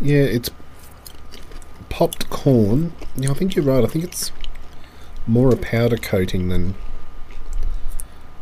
yeah, 0.00 0.22
it's 0.22 0.50
popped 1.88 2.28
corn. 2.30 2.92
Yeah, 3.16 3.30
I 3.30 3.34
think 3.34 3.54
you're 3.54 3.64
right. 3.64 3.84
I 3.84 3.86
think 3.86 4.04
it's 4.04 4.32
more 5.26 5.52
a 5.52 5.56
powder 5.56 5.96
coating 5.96 6.48
than 6.48 6.74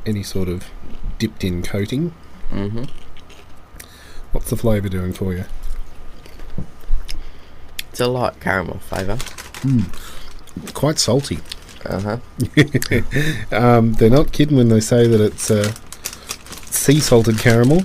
any 0.06 0.22
sort 0.22 0.48
of 0.48 0.64
dipped 1.18 1.44
in 1.44 1.62
coating. 1.62 2.10
hmm 2.50 2.84
What's 4.32 4.48
the 4.48 4.56
flavour 4.56 4.88
doing 4.88 5.12
for 5.12 5.34
you? 5.34 5.44
It's 7.90 8.00
a 8.00 8.06
light 8.06 8.40
caramel 8.40 8.78
flavour. 8.78 9.18
Quite 10.74 10.98
salty. 10.98 11.38
Uh 11.84 12.00
huh. 12.00 12.18
Um, 13.52 13.92
they're 13.94 14.10
not 14.10 14.32
kidding 14.32 14.56
when 14.56 14.68
they 14.68 14.80
say 14.80 15.06
that 15.06 15.20
it's 15.20 15.50
uh, 15.50 15.72
sea 16.70 17.00
salted 17.00 17.38
caramel, 17.38 17.82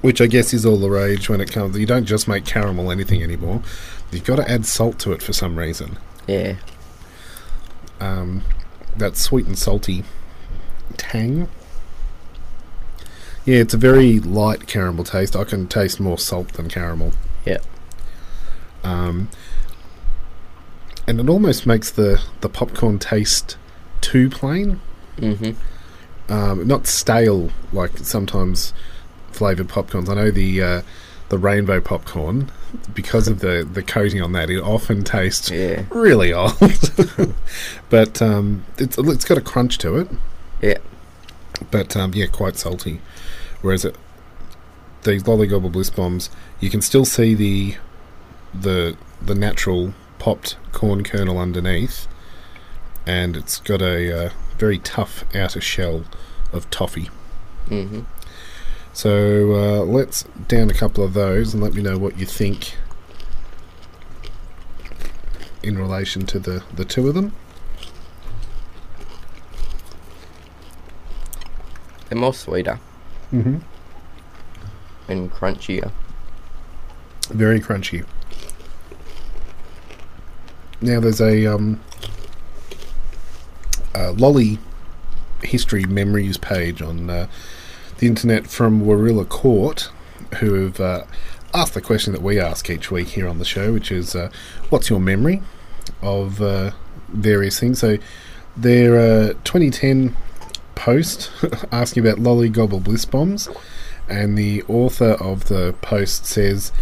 which 0.00 0.20
I 0.20 0.26
guess 0.26 0.52
is 0.52 0.66
all 0.66 0.76
the 0.78 0.90
rage 0.90 1.28
when 1.28 1.40
it 1.40 1.50
comes. 1.50 1.78
You 1.78 1.86
don't 1.86 2.04
just 2.04 2.28
make 2.28 2.44
caramel 2.44 2.90
anything 2.90 3.22
anymore. 3.22 3.62
You've 4.10 4.24
got 4.24 4.36
to 4.36 4.50
add 4.50 4.66
salt 4.66 4.98
to 5.00 5.12
it 5.12 5.22
for 5.22 5.32
some 5.32 5.58
reason. 5.58 5.98
Yeah. 6.26 6.56
Um, 8.00 8.42
that 8.96 9.16
sweet 9.16 9.46
and 9.46 9.58
salty 9.58 10.04
tang. 10.96 11.48
Yeah, 13.44 13.58
it's 13.58 13.74
a 13.74 13.78
very 13.78 14.20
light 14.20 14.66
caramel 14.66 15.04
taste. 15.04 15.34
I 15.34 15.44
can 15.44 15.66
taste 15.66 15.98
more 15.98 16.18
salt 16.18 16.52
than 16.54 16.68
caramel. 16.68 17.12
Yeah. 17.44 17.58
um, 18.84 19.28
and 21.06 21.20
it 21.20 21.28
almost 21.28 21.66
makes 21.66 21.90
the 21.90 22.22
the 22.40 22.48
popcorn 22.48 22.98
taste 22.98 23.56
too 24.00 24.28
plain. 24.30 24.80
hmm 25.18 25.50
um, 26.28 26.66
not 26.66 26.86
stale 26.86 27.50
like 27.72 27.98
sometimes 27.98 28.72
flavored 29.32 29.68
popcorns. 29.68 30.08
I 30.08 30.14
know 30.14 30.30
the 30.30 30.62
uh, 30.62 30.82
the 31.28 31.36
rainbow 31.38 31.80
popcorn 31.80 32.50
because 32.94 33.28
of 33.28 33.40
the 33.40 33.68
the 33.70 33.82
coating 33.82 34.22
on 34.22 34.32
that. 34.32 34.48
It 34.48 34.60
often 34.62 35.02
tastes 35.04 35.50
Yeah. 35.50 35.84
really 35.90 36.32
old, 36.32 36.54
but 37.90 38.22
um, 38.22 38.64
it's 38.78 38.96
it's 38.98 39.24
got 39.24 39.36
a 39.36 39.42
crunch 39.42 39.78
to 39.78 39.98
it. 39.98 40.08
Yeah. 40.62 40.78
but 41.70 41.96
um, 41.96 42.12
yeah, 42.14 42.26
quite 42.26 42.56
salty. 42.56 43.00
Whereas 43.60 43.84
it, 43.84 43.96
these 45.02 45.24
lollygobble 45.24 45.72
bliss 45.72 45.90
bombs, 45.90 46.30
you 46.60 46.70
can 46.70 46.80
still 46.80 47.04
see 47.04 47.34
the 47.34 47.76
the 48.54 48.96
the 49.20 49.34
natural 49.34 49.92
popped 50.22 50.56
corn 50.70 51.02
kernel 51.02 51.36
underneath, 51.36 52.06
and 53.04 53.36
it's 53.36 53.58
got 53.58 53.82
a 53.82 54.26
uh, 54.26 54.30
very 54.56 54.78
tough 54.78 55.24
outer 55.34 55.60
shell 55.60 56.04
of 56.52 56.70
toffee. 56.70 57.10
hmm 57.68 58.02
So 58.92 59.52
uh, 59.52 59.84
let's 59.84 60.22
down 60.46 60.70
a 60.70 60.74
couple 60.74 61.02
of 61.02 61.12
those 61.14 61.54
and 61.54 61.60
let 61.62 61.74
me 61.74 61.82
know 61.82 61.98
what 61.98 62.16
you 62.18 62.24
think 62.26 62.76
in 65.60 65.76
relation 65.76 66.24
to 66.26 66.38
the, 66.38 66.62
the 66.72 66.84
two 66.84 67.08
of 67.08 67.14
them. 67.14 67.32
They're 72.08 72.18
more 72.18 72.34
sweeter 72.34 72.78
Mm-hmm. 73.32 73.56
and 75.08 75.32
crunchier. 75.32 75.90
Very 77.30 77.60
crunchy. 77.60 78.04
Now 80.82 80.98
there's 80.98 81.20
a 81.20 81.46
um, 81.46 81.80
lolly 84.16 84.58
history 85.42 85.84
memories 85.84 86.36
page 86.36 86.82
on 86.82 87.10
uh, 87.10 87.28
the 87.98 88.06
internet 88.06 88.46
from 88.46 88.80
Warilla 88.80 89.24
Court, 89.24 89.90
who 90.36 90.54
have 90.54 90.80
uh, 90.80 91.04
asked 91.54 91.74
the 91.74 91.80
question 91.80 92.12
that 92.12 92.22
we 92.22 92.38
ask 92.38 92.68
each 92.70 92.90
week 92.90 93.08
here 93.08 93.28
on 93.28 93.38
the 93.38 93.44
show, 93.44 93.72
which 93.72 93.90
is, 93.90 94.14
uh, 94.14 94.30
"What's 94.70 94.90
your 94.90 95.00
memory 95.00 95.42
of 96.00 96.40
uh, 96.40 96.72
various 97.08 97.58
things?" 97.58 97.78
So 97.78 97.98
their 98.56 98.98
uh, 98.98 99.28
2010 99.44 100.16
post 100.74 101.30
asking 101.72 102.06
about 102.06 102.18
lolly 102.18 102.48
gobble 102.48 102.80
bliss 102.80 103.04
bombs, 103.04 103.48
and 104.08 104.36
the 104.36 104.62
author 104.64 105.12
of 105.12 105.46
the 105.46 105.74
post 105.80 106.26
says 106.26 106.72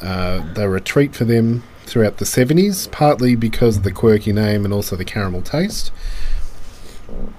uh, 0.00 0.42
they 0.54 0.66
were 0.66 0.76
a 0.76 0.80
treat 0.80 1.14
for 1.14 1.24
them 1.24 1.62
throughout 1.88 2.18
the 2.18 2.24
70s, 2.24 2.90
partly 2.90 3.34
because 3.34 3.78
of 3.78 3.82
the 3.82 3.92
quirky 3.92 4.32
name 4.32 4.64
and 4.64 4.72
also 4.72 4.96
the 4.96 5.04
caramel 5.04 5.42
taste. 5.42 5.90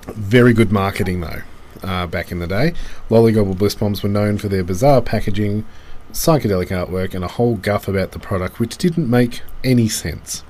Very 0.07 0.53
good 0.53 0.71
marketing, 0.71 1.21
though, 1.21 1.41
uh, 1.83 2.07
back 2.07 2.31
in 2.31 2.39
the 2.39 2.47
day. 2.47 2.73
Lollygobble 3.09 3.57
Bliss 3.57 3.75
Bombs 3.75 4.03
were 4.03 4.09
known 4.09 4.37
for 4.37 4.49
their 4.49 4.63
bizarre 4.63 5.01
packaging, 5.01 5.65
psychedelic 6.11 6.67
artwork, 6.67 7.13
and 7.13 7.23
a 7.23 7.29
whole 7.29 7.55
guff 7.55 7.87
about 7.87 8.11
the 8.11 8.19
product 8.19 8.59
which 8.59 8.77
didn't 8.77 9.09
make 9.09 9.41
any 9.63 9.87
sense. 9.87 10.43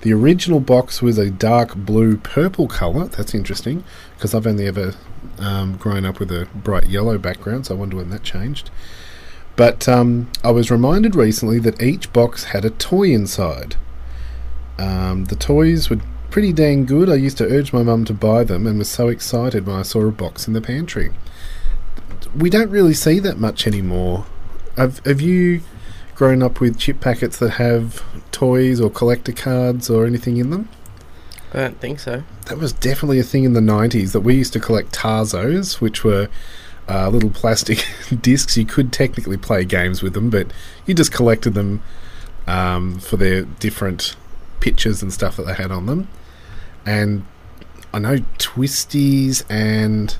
The 0.00 0.12
original 0.12 0.60
box 0.60 1.00
was 1.00 1.16
a 1.16 1.30
dark 1.30 1.74
blue 1.74 2.18
purple 2.18 2.68
colour. 2.68 3.06
That's 3.06 3.34
interesting 3.34 3.84
because 4.16 4.34
I've 4.34 4.46
only 4.46 4.66
ever 4.66 4.94
um, 5.38 5.76
grown 5.76 6.04
up 6.04 6.18
with 6.18 6.30
a 6.30 6.46
bright 6.54 6.88
yellow 6.88 7.16
background, 7.16 7.66
so 7.66 7.74
I 7.74 7.78
wonder 7.78 7.96
when 7.96 8.10
that 8.10 8.22
changed. 8.22 8.70
But 9.56 9.88
um, 9.88 10.30
I 10.42 10.50
was 10.50 10.70
reminded 10.70 11.14
recently 11.14 11.58
that 11.60 11.80
each 11.80 12.12
box 12.12 12.44
had 12.44 12.64
a 12.64 12.70
toy 12.70 13.12
inside. 13.12 13.76
Um, 14.78 15.26
the 15.26 15.36
toys 15.36 15.88
were 15.88 16.00
pretty 16.30 16.52
dang 16.52 16.84
good. 16.84 17.08
I 17.08 17.14
used 17.14 17.38
to 17.38 17.46
urge 17.46 17.72
my 17.72 17.84
mum 17.84 18.04
to 18.06 18.12
buy 18.12 18.42
them 18.42 18.66
and 18.66 18.78
was 18.78 18.88
so 18.88 19.08
excited 19.08 19.66
when 19.66 19.76
I 19.76 19.82
saw 19.82 20.04
a 20.04 20.10
box 20.10 20.48
in 20.48 20.54
the 20.54 20.60
pantry. 20.60 21.12
We 22.36 22.50
don't 22.50 22.70
really 22.70 22.94
see 22.94 23.20
that 23.20 23.38
much 23.38 23.66
anymore. 23.66 24.26
Have, 24.76 24.98
have 25.06 25.20
you 25.20 25.60
grown 26.16 26.42
up 26.42 26.60
with 26.60 26.78
chip 26.78 27.00
packets 27.00 27.38
that 27.38 27.50
have 27.50 28.02
toys 28.32 28.80
or 28.80 28.90
collector 28.90 29.32
cards 29.32 29.88
or 29.88 30.06
anything 30.06 30.36
in 30.38 30.50
them? 30.50 30.68
I 31.52 31.58
don't 31.58 31.80
think 31.80 32.00
so. 32.00 32.24
That 32.46 32.58
was 32.58 32.72
definitely 32.72 33.20
a 33.20 33.24
thing 33.24 33.44
in 33.44 33.52
the 33.52 33.60
90s 33.60 34.10
that 34.10 34.20
we 34.20 34.34
used 34.34 34.52
to 34.54 34.60
collect 34.60 34.92
Tazos, 34.92 35.80
which 35.80 36.02
were 36.02 36.28
uh, 36.88 37.08
little 37.08 37.30
plastic 37.30 37.86
discs. 38.20 38.56
You 38.56 38.66
could 38.66 38.92
technically 38.92 39.36
play 39.36 39.64
games 39.64 40.02
with 40.02 40.14
them, 40.14 40.30
but 40.30 40.52
you 40.86 40.94
just 40.94 41.12
collected 41.12 41.54
them 41.54 41.82
um, 42.46 42.98
for 42.98 43.16
their 43.16 43.42
different 43.42 44.16
pictures 44.60 45.02
and 45.02 45.12
stuff 45.12 45.36
that 45.36 45.46
they 45.46 45.54
had 45.54 45.70
on 45.70 45.86
them. 45.86 46.08
And 46.86 47.24
I 47.92 47.98
know 47.98 48.16
Twisties 48.38 49.44
and 49.48 50.16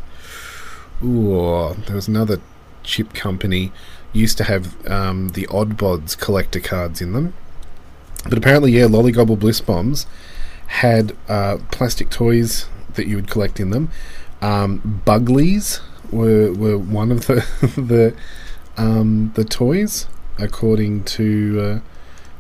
ooh, 1.03 1.75
there 1.87 1.97
was 1.97 2.09
another 2.09 2.41
chip 2.83 3.15
company 3.15 3.73
used 4.13 4.39
to 4.39 4.45
have 4.45 4.87
um, 4.89 5.31
the 5.31 5.47
Oddbods 5.49 6.19
collector 6.19 6.61
cards 6.61 7.01
in 7.01 7.13
them. 7.13 7.35
But 8.25 8.39
apparently, 8.39 8.73
yeah, 8.73 8.85
Lollygobble 8.85 9.39
Bliss 9.39 9.61
Bombs 9.61 10.07
had 10.67 11.15
uh, 11.29 11.59
plastic 11.71 12.11
toys 12.11 12.67
that 12.95 13.07
you 13.07 13.17
would 13.17 13.29
collect 13.29 13.61
in 13.61 13.71
them. 13.71 13.91
Um, 14.41 15.03
Buglies 15.05 15.81
were 16.11 16.53
were 16.53 16.79
one 16.79 17.11
of 17.11 17.27
the 17.27 17.35
the 17.77 18.15
um, 18.77 19.33
the 19.35 19.45
toys, 19.45 20.07
according 20.39 21.05
to 21.05 21.61
uh, 21.61 21.81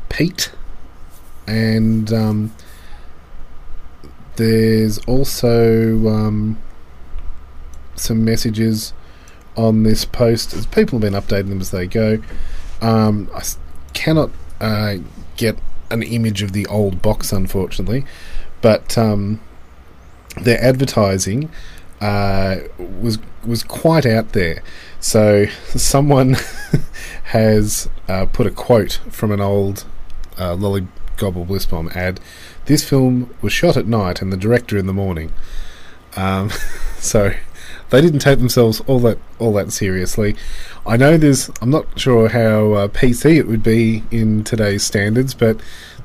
Pete. 0.09 0.53
And 1.47 2.13
um, 2.13 2.55
there's 4.37 4.99
also 5.01 6.09
um, 6.09 6.59
some 7.95 8.25
messages 8.25 8.93
on 9.57 9.83
this 9.85 10.05
post 10.05 10.53
as 10.55 10.67
people 10.67 10.99
have 10.99 11.13
been 11.13 11.21
updating 11.21 11.51
them 11.51 11.61
as 11.61 11.71
they 11.71 11.87
go. 11.87 12.19
Um, 12.81 13.31
I 13.35 13.43
cannot 13.93 14.31
uh, 14.61 14.97
get 15.37 15.59
an 15.91 16.03
image 16.03 16.43
of 16.43 16.53
the 16.53 16.67
old 16.67 17.03
box, 17.03 17.33
unfortunately, 17.33 18.05
but 18.63 18.99
um, 18.99 19.41
their 20.41 20.63
advertising 20.63 21.51
uh, 22.05 22.59
was 22.79 23.19
was 23.47 23.63
quite 23.63 24.05
out 24.05 24.33
there. 24.33 24.63
So 25.01 25.47
someone 25.75 26.37
has 27.25 27.89
uh, 28.09 28.27
put 28.27 28.47
a 28.47 28.51
quote 28.51 29.01
from 29.11 29.33
an 29.33 29.41
old 29.41 29.87
uh, 30.39 30.55
Lolly 30.55 30.87
Gobble 31.17 31.47
Bliss 31.47 31.65
Bomb 31.65 31.91
ad. 31.95 32.21
This 32.67 32.87
film 32.87 33.35
was 33.41 33.53
shot 33.55 33.77
at 33.79 33.87
night 33.87 34.21
and 34.21 34.31
the 34.31 34.37
director 34.37 34.77
in 34.77 34.87
the 34.87 34.93
morning. 34.93 35.33
Um, 36.15 36.51
so 36.99 37.33
they 37.89 38.01
didn't 38.03 38.21
take 38.21 38.39
themselves 38.39 38.83
all 38.87 39.01
that 39.01 39.19
all 39.39 39.55
that 39.55 39.73
seriously. 39.73 40.37
I 40.87 40.99
know 40.99 41.17
there's. 41.17 41.51
I'm 41.63 41.71
not 41.71 41.99
sure 41.99 42.29
how 42.29 42.75
uh, 42.75 42.89
PC 42.89 43.37
it 43.37 43.49
would 43.49 43.63
be 43.63 44.03
in 44.11 44.45
today's 44.45 44.83
standards, 44.83 45.33
but 45.33 45.59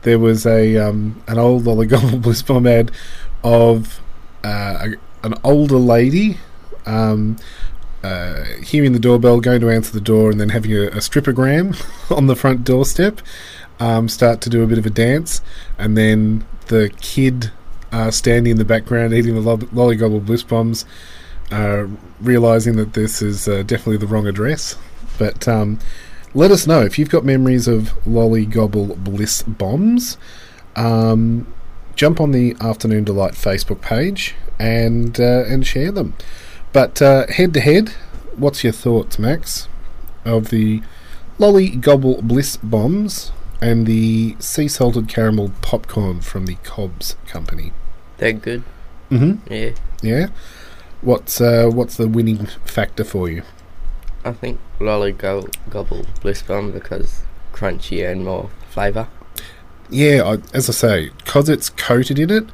there 0.04 0.20
was 0.20 0.46
a 0.46 0.78
um, 0.78 1.22
an 1.28 1.38
old 1.38 1.66
Lollygobble 1.66 2.22
Bliss 2.22 2.42
Bomb 2.42 2.68
ad 2.68 2.90
of 3.44 4.00
uh, 4.46 4.88
a, 4.92 5.09
an 5.24 5.36
older 5.44 5.78
lady 5.78 6.38
um, 6.86 7.38
uh, 8.04 8.44
hearing 8.64 8.94
the 8.94 9.00
doorbell, 9.00 9.42
going 9.42 9.62
to 9.62 9.70
answer 9.70 9.92
the 9.92 10.02
door, 10.02 10.32
and 10.32 10.40
then 10.40 10.50
having 10.50 10.72
a, 10.74 10.84
a 10.88 11.00
stripogram 11.00 11.76
on 12.16 12.28
the 12.28 12.36
front 12.36 12.64
doorstep. 12.64 13.22
Um, 13.82 14.10
start 14.10 14.42
to 14.42 14.50
do 14.50 14.62
a 14.62 14.68
bit 14.68 14.78
of 14.78 14.86
a 14.86 14.90
dance, 14.90 15.42
and 15.78 15.98
then 15.98 16.46
the 16.68 16.92
kid 17.00 17.52
uh, 17.92 18.12
standing 18.12 18.52
in 18.52 18.58
the 18.58 18.66
background 18.66 19.14
eating 19.14 19.36
the 19.36 19.42
lo- 19.42 19.58
Lollygobble 19.58 20.26
Bliss 20.26 20.44
Bombs 20.44 20.86
uh, 21.52 21.88
realizing 22.22 22.76
that 22.76 22.94
this 22.94 23.22
is 23.22 23.48
uh, 23.48 23.64
definitely 23.64 23.98
the 23.98 24.08
wrong 24.08 24.28
address. 24.28 24.78
But 25.18 25.48
um, 25.48 25.80
let 26.34 26.52
us 26.52 26.68
know 26.68 26.82
if 26.82 27.00
you've 27.00 27.10
got 27.10 27.26
memories 27.26 27.68
of 27.68 27.94
lollygobble 28.06 29.04
Bliss 29.04 29.42
bombs. 29.44 30.18
Um, 30.76 31.52
jump 31.96 32.22
on 32.22 32.32
the 32.32 32.56
Afternoon 32.62 33.04
Delight 33.04 33.34
Facebook 33.34 33.82
page 33.82 34.36
and 34.60 35.20
uh, 35.20 35.44
and 35.48 35.66
share 35.66 35.92
them. 35.92 36.14
But 36.74 37.00
head 37.00 37.54
to 37.54 37.60
head, 37.62 37.90
what's 38.36 38.64
your 38.64 38.74
thoughts, 38.74 39.18
Max, 39.18 39.68
of 40.26 40.50
the 40.50 40.82
Lolly 41.40 41.70
Gobble 41.70 42.22
Bliss 42.22 42.58
bombs 42.58 43.32
and 43.62 43.88
the 43.88 44.36
sea 44.40 44.68
salted 44.68 45.08
caramel 45.08 45.52
popcorn 45.62 46.22
from 46.22 46.46
the 46.46 46.56
Cobs 46.64 47.16
Company? 47.28 47.72
They're 48.18 48.34
good. 48.34 48.64
Mm-hmm. 49.10 49.52
Yeah. 49.52 49.72
Yeah. 50.02 50.28
What's 51.02 51.40
uh, 51.42 51.70
what's 51.74 51.96
the 51.96 52.08
winning 52.08 52.46
factor 52.66 53.04
for 53.04 53.30
you? 53.30 53.44
I 54.26 54.34
think 54.34 54.60
Lolly 54.80 55.14
Go- 55.14 55.48
Gobble 55.70 56.06
Bliss 56.22 56.42
Bomb 56.42 56.72
because 56.72 57.22
crunchy 57.54 58.10
and 58.10 58.26
more 58.26 58.50
flavour. 58.70 59.08
Yeah, 59.90 60.24
I, 60.24 60.56
as 60.56 60.70
I 60.70 60.74
say, 60.74 61.10
because 61.18 61.50
it's 61.50 61.70
coated 61.70 62.20
in 62.20 62.30
it, 62.30 62.46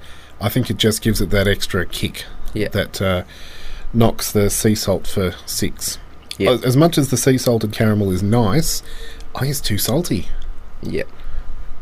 I 0.42 0.50
think 0.50 0.70
it 0.70 0.78
just 0.78 1.02
gives 1.02 1.22
it 1.22 1.30
that 1.32 1.48
extra 1.48 1.86
kick 1.86 2.26
Yeah. 2.54 2.68
that 2.70 3.02
uh, 3.02 3.24
knocks 3.94 4.32
the 4.32 4.50
sea 4.50 4.76
salt 4.76 5.08
for 5.08 5.34
six. 5.46 5.98
Yeah. 6.38 6.58
As- 6.64 6.76
much 6.78 6.98
as 6.98 7.10
the 7.10 7.18
sea 7.18 7.38
salted 7.38 7.72
caramel 7.72 8.12
is 8.12 8.22
nice, 8.22 8.84
I 9.34 9.46
it's 9.48 9.62
too 9.62 9.78
salty. 9.78 10.28
Yeah. 10.82 11.04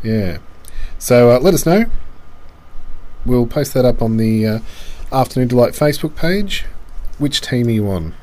Yeah. 0.03 0.37
So 0.99 1.31
uh, 1.31 1.39
let 1.39 1.53
us 1.53 1.65
know. 1.65 1.85
We'll 3.25 3.47
post 3.47 3.73
that 3.73 3.85
up 3.85 4.01
on 4.01 4.17
the 4.17 4.45
uh, 4.45 4.59
Afternoon 5.11 5.47
Delight 5.47 5.73
Facebook 5.73 6.15
page. 6.15 6.65
which 7.17 7.41
team 7.41 7.67
are 7.67 7.71
you 7.71 7.89
on? 7.89 8.13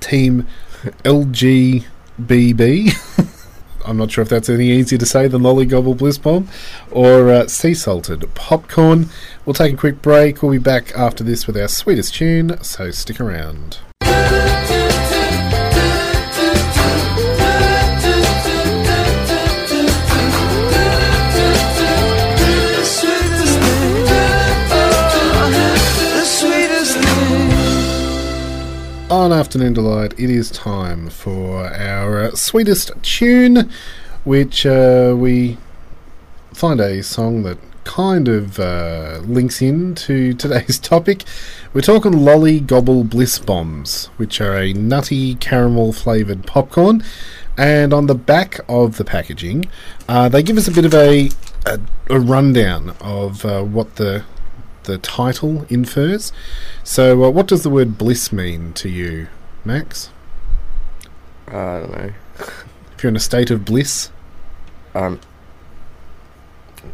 Team 0.00 0.46
LGBB. 1.04 1.88
I'm 3.84 3.96
not 3.96 4.10
sure 4.10 4.22
if 4.22 4.28
that's 4.28 4.48
any 4.48 4.70
easier 4.70 4.98
to 4.98 5.06
say 5.06 5.28
than 5.28 5.42
Lollygobble 5.42 5.96
Bliss 5.96 6.18
Bomb 6.18 6.48
or 6.90 7.30
uh, 7.30 7.46
Sea 7.48 7.74
Salted 7.74 8.32
Popcorn. 8.34 9.08
We'll 9.44 9.54
take 9.54 9.74
a 9.74 9.76
quick 9.76 10.02
break. 10.02 10.42
We'll 10.42 10.52
be 10.52 10.58
back 10.58 10.92
after 10.96 11.24
this 11.24 11.46
with 11.46 11.56
our 11.56 11.68
sweetest 11.68 12.14
tune, 12.14 12.62
so 12.62 12.90
stick 12.90 13.20
around. 13.20 13.78
On 29.22 29.32
Afternoon 29.32 29.74
Delight, 29.74 30.18
it 30.18 30.30
is 30.30 30.50
time 30.50 31.08
for 31.08 31.72
our 31.72 32.24
uh, 32.24 32.30
sweetest 32.32 32.90
tune, 33.02 33.70
which 34.24 34.66
uh, 34.66 35.14
we 35.16 35.58
find 36.52 36.80
a 36.80 37.04
song 37.04 37.44
that 37.44 37.58
kind 37.84 38.26
of 38.26 38.58
uh, 38.58 39.20
links 39.22 39.62
in 39.62 39.94
to 39.94 40.34
today's 40.34 40.80
topic. 40.80 41.22
We're 41.72 41.82
talking 41.82 42.24
Lolly 42.24 42.58
Gobble 42.58 43.04
Bliss 43.04 43.38
Bombs, 43.38 44.06
which 44.16 44.40
are 44.40 44.56
a 44.56 44.72
nutty 44.72 45.36
caramel 45.36 45.92
flavoured 45.92 46.44
popcorn. 46.44 47.04
And 47.56 47.92
on 47.92 48.08
the 48.08 48.16
back 48.16 48.58
of 48.68 48.96
the 48.96 49.04
packaging, 49.04 49.66
uh, 50.08 50.30
they 50.30 50.42
give 50.42 50.58
us 50.58 50.66
a 50.66 50.72
bit 50.72 50.84
of 50.84 50.94
a, 50.94 51.30
a, 51.64 51.78
a 52.10 52.18
rundown 52.18 52.96
of 53.00 53.44
uh, 53.44 53.62
what 53.62 53.94
the 53.94 54.24
the 54.84 54.98
title 54.98 55.64
infers. 55.68 56.32
So, 56.84 57.24
uh, 57.24 57.30
what 57.30 57.46
does 57.46 57.62
the 57.62 57.70
word 57.70 57.98
bliss 57.98 58.32
mean 58.32 58.72
to 58.74 58.88
you, 58.88 59.28
Max? 59.64 60.10
I 61.48 61.52
don't 61.52 61.90
know. 61.92 62.12
If 62.38 63.02
you're 63.02 63.08
in 63.10 63.16
a 63.16 63.20
state 63.20 63.50
of 63.50 63.64
bliss, 63.64 64.10
Um, 64.94 65.20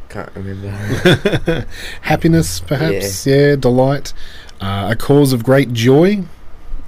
can't 0.08 0.30
remember. 0.34 0.68
happiness, 2.02 2.60
perhaps, 2.60 3.26
yeah, 3.26 3.56
delight, 3.56 4.12
uh, 4.60 4.88
a 4.90 4.96
cause 4.96 5.32
of 5.32 5.44
great 5.44 5.72
joy. 5.72 6.24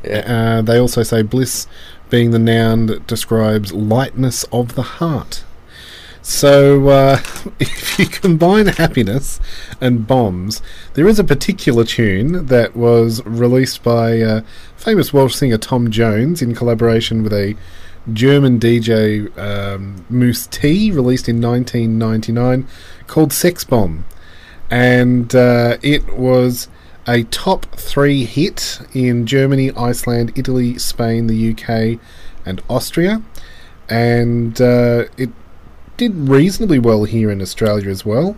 yeah. 0.05 0.59
Uh, 0.59 0.63
they 0.63 0.79
also 0.79 1.03
say 1.03 1.23
bliss 1.23 1.67
being 2.09 2.31
the 2.33 2.39
noun 2.39 2.87
that 2.87 3.07
describes 3.07 3.73
lightness 3.73 4.45
of 4.53 4.75
the 4.75 4.83
heart. 4.83 5.45
So, 6.23 6.89
uh, 6.89 7.21
if 7.61 7.99
you 7.99 8.07
combine 8.07 8.67
happiness 8.67 9.41
and 9.81 10.07
bombs, 10.07 10.61
there 10.95 11.09
is 11.09 11.19
a 11.19 11.25
particular 11.25 11.85
tune 11.85 12.47
that 12.47 12.77
was 12.77 13.25
released 13.25 13.83
by 13.83 14.21
uh, 14.21 14.43
famous 14.77 15.13
Welsh 15.13 15.35
singer 15.35 15.59
Tom 15.59 15.91
Jones 15.91 16.43
in 16.43 16.55
collaboration 16.55 17.23
with 17.23 17.33
a 17.33 17.57
German 18.13 18.59
DJ 18.59 19.37
um, 19.39 20.05
Mousse 20.09 20.47
T, 20.47 20.91
released 20.91 21.29
in 21.29 21.41
1999, 21.41 22.67
called 23.07 23.33
Sex 23.33 23.65
Bomb. 23.65 24.05
And 24.71 25.35
uh, 25.35 25.79
it 25.83 26.17
was 26.17 26.69
a 27.09 27.25
top 27.25 27.67
three 27.77 28.25
hit 28.25 28.81
in 28.93 29.27
Germany, 29.27 29.73
Iceland, 29.73 30.33
Italy, 30.37 30.79
Spain, 30.79 31.27
the 31.27 31.53
UK, 31.53 31.99
and 32.47 32.63
Austria. 32.69 33.23
And 33.89 34.61
uh, 34.61 35.07
it 35.17 35.31
did 36.01 36.31
reasonably 36.31 36.79
well 36.79 37.05
here 37.05 37.31
in 37.31 37.43
Australia 37.43 37.91
as 37.91 38.07
well. 38.07 38.35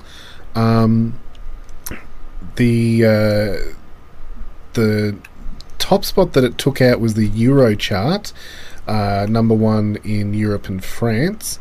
Um, 0.56 1.16
the 2.56 3.06
uh, 3.06 3.72
the 4.72 5.16
top 5.78 6.04
spot 6.04 6.32
that 6.32 6.42
it 6.42 6.58
took 6.58 6.80
out 6.80 6.98
was 6.98 7.14
the 7.14 7.28
Euro 7.28 7.76
chart, 7.76 8.32
uh, 8.88 9.26
number 9.28 9.54
one 9.54 9.96
in 10.02 10.34
Europe 10.34 10.68
and 10.68 10.84
France. 10.84 11.60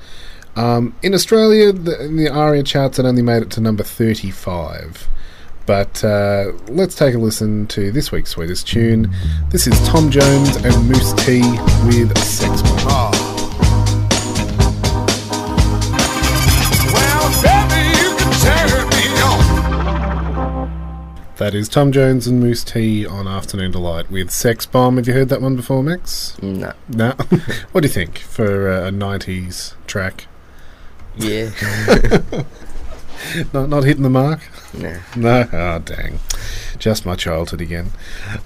Um, 0.55 0.95
in 1.03 1.13
Australia, 1.13 1.71
the, 1.71 2.09
the 2.11 2.29
ARIA 2.29 2.63
charts 2.63 2.97
had 2.97 3.05
only 3.05 3.21
made 3.21 3.43
it 3.43 3.51
to 3.51 3.61
number 3.61 3.83
35. 3.83 5.07
But 5.67 6.03
uh, 6.03 6.53
let's 6.67 6.95
take 6.95 7.13
a 7.13 7.19
listen 7.19 7.67
to 7.67 7.91
this 7.91 8.11
week's 8.11 8.31
sweetest 8.31 8.67
tune. 8.67 9.13
This 9.49 9.67
is 9.67 9.79
Tom 9.87 10.09
Jones 10.09 10.55
and 10.55 10.89
Mousse 10.89 11.13
T 11.23 11.41
with 11.85 12.17
Sex 12.17 12.63
Bomb. 12.83 13.30
That 21.41 21.55
is 21.55 21.67
Tom 21.67 21.91
Jones 21.91 22.27
and 22.27 22.39
Mousse 22.39 22.63
T 22.63 23.03
on 23.03 23.27
Afternoon 23.27 23.71
Delight 23.71 24.11
with 24.11 24.29
Sex 24.29 24.67
Bomb. 24.67 24.97
Have 24.97 25.07
you 25.07 25.13
heard 25.15 25.29
that 25.29 25.41
one 25.41 25.55
before, 25.55 25.81
Max? 25.81 26.37
no. 26.39 26.73
No. 26.87 27.13
what 27.71 27.81
do 27.81 27.87
you 27.87 27.91
think 27.91 28.19
for 28.19 28.69
uh, 28.69 28.89
a 28.89 28.91
'90s 28.91 29.73
track? 29.87 30.27
Yeah. 31.15 31.49
Not 33.53 33.69
not 33.69 33.83
hitting 33.83 34.03
the 34.03 34.09
mark. 34.09 34.39
no. 34.73 34.99
No, 35.15 35.47
oh 35.51 35.79
dang, 35.79 36.19
just 36.77 37.05
my 37.05 37.15
childhood 37.15 37.61
again. 37.61 37.91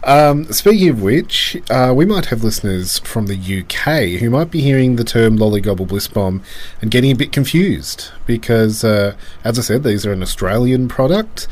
Um, 0.04 0.52
speaking 0.52 0.90
of 0.90 1.02
which, 1.02 1.58
uh, 1.70 1.94
we 1.96 2.06
might 2.06 2.28
have 2.28 2.44
listeners 2.44 3.00
from 3.00 3.28
the 3.28 3.36
UK 3.36 4.20
who 4.20 4.30
might 4.30 4.52
be 4.52 4.62
hearing 4.62 4.96
the 4.96 5.04
term 5.06 5.38
"lollygobble 5.38 5.88
bliss 5.88 6.08
bomb" 6.08 6.44
and 6.82 6.92
getting 6.92 7.12
a 7.12 7.16
bit 7.16 7.32
confused 7.32 8.12
because, 8.26 8.84
uh, 8.84 9.16
as 9.44 9.58
I 9.58 9.62
said, 9.62 9.84
these 9.84 10.06
are 10.06 10.12
an 10.12 10.22
Australian 10.22 10.88
product, 10.90 11.48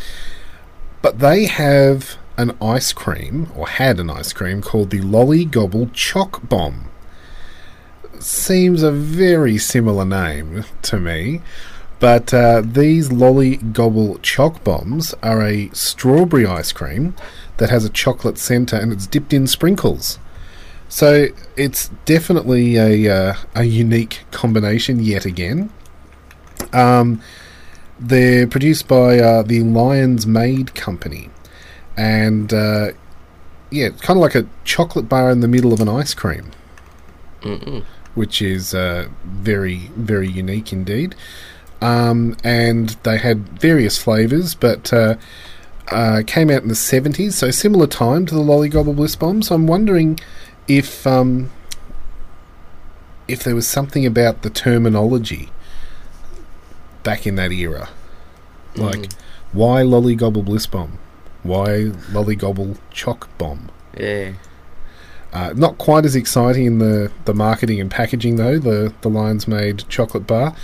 but 1.04 1.20
they 1.20 1.46
have 1.46 2.18
an 2.38 2.58
ice 2.62 2.94
cream 2.94 3.52
or 3.56 3.68
had 3.68 4.00
an 4.00 4.10
ice 4.10 4.34
cream 4.34 4.62
called 4.62 4.90
the 4.90 5.02
Lolly 5.02 5.46
Gobble 5.46 5.90
Choc 5.94 6.48
Bomb. 6.48 6.90
Seems 8.20 8.82
a 8.82 8.92
very 8.92 9.58
similar 9.58 10.06
name 10.06 10.64
to 10.84 10.98
me. 10.98 11.42
But 12.00 12.34
uh, 12.34 12.62
these 12.66 13.12
Lolly 13.12 13.58
Gobble 13.58 14.18
Choc 14.20 14.64
Bombs 14.64 15.14
are 15.22 15.42
a 15.44 15.70
strawberry 15.70 16.46
ice 16.46 16.72
cream 16.72 17.16
that 17.58 17.70
has 17.70 17.86
a 17.86 17.90
chocolate 17.90 18.38
centre 18.38 18.78
and 18.78 18.92
it's 18.92 19.06
dipped 19.06 19.34
in 19.34 19.46
sprinkles. 19.46 20.20
So 20.88 21.28
it's 21.58 21.90
definitely 22.06 22.78
a, 22.78 23.10
uh, 23.14 23.36
a 23.56 23.64
unique 23.66 24.22
combination 24.32 25.00
yet 25.02 25.26
again. 25.26 25.70
Um, 26.72 27.22
they're 28.04 28.48
produced 28.48 28.88
by 28.88 29.20
uh, 29.20 29.44
the 29.44 29.62
Lyons 29.62 30.28
Maid 30.28 30.76
Company. 30.76 31.30
And 31.96 32.54
uh, 32.54 32.92
yeah, 33.72 33.88
it's 33.88 34.02
kind 34.02 34.18
of 34.18 34.22
like 34.22 34.36
a 34.36 34.48
chocolate 34.66 35.08
bar 35.08 35.32
in 35.32 35.40
the 35.40 35.48
middle 35.48 35.74
of 35.74 35.80
an 35.80 35.90
ice 35.90 36.14
cream 36.14 36.52
Mm-mm. 37.42 37.84
which 38.16 38.42
is 38.42 38.74
uh, 38.74 39.08
very, 39.24 39.92
very 39.96 40.30
unique 40.30 40.72
indeed. 40.74 41.16
Um, 41.82 42.38
and 42.44 42.90
they 43.04 43.18
had 43.18 43.60
various 43.60 43.98
flavours, 43.98 44.56
but 44.56 44.94
uh, 44.94 45.16
uh, 45.92 46.24
came 46.26 46.50
out 46.50 46.62
in 46.62 46.70
the 46.70 46.76
70s, 46.76 47.34
so 47.34 47.52
similar 47.52 47.88
time 47.88 48.26
to 48.28 48.36
the 48.36 48.42
Lollygobble 48.42 48.96
Bliss 48.96 49.16
Bomb. 49.16 49.42
So 49.42 49.56
I'm 49.56 49.68
wondering 49.68 50.20
if 50.68 51.06
um, 51.06 51.50
if 53.28 53.44
there 53.44 53.56
was 53.56 53.68
something 53.68 54.06
about 54.06 54.44
the 54.44 54.50
terminology 54.50 55.50
back 57.04 57.28
in 57.28 57.36
that 57.36 57.52
era. 57.52 57.90
Like, 58.76 59.12
why 59.52 59.82
Lollygobble 59.84 60.46
Bliss 60.46 60.66
Bomb? 60.66 60.98
Why 61.44 61.92
Lollygobble 62.12 62.78
Choc 62.92 63.30
Bomb? 63.38 63.70
Yeah. 63.98 64.34
Uh, 65.32 65.54
not 65.56 65.78
quite 65.78 66.06
as 66.06 66.16
exciting 66.16 66.66
in 66.66 66.80
the, 66.80 67.12
the 67.26 67.34
marketing 67.34 67.82
and 67.82 67.90
packaging 67.90 68.36
though. 68.36 68.60
The 68.60 68.94
the 69.02 69.10
Lyons 69.10 69.48
Maid 69.48 69.84
chocolate 69.90 70.28
bar. 70.28 70.56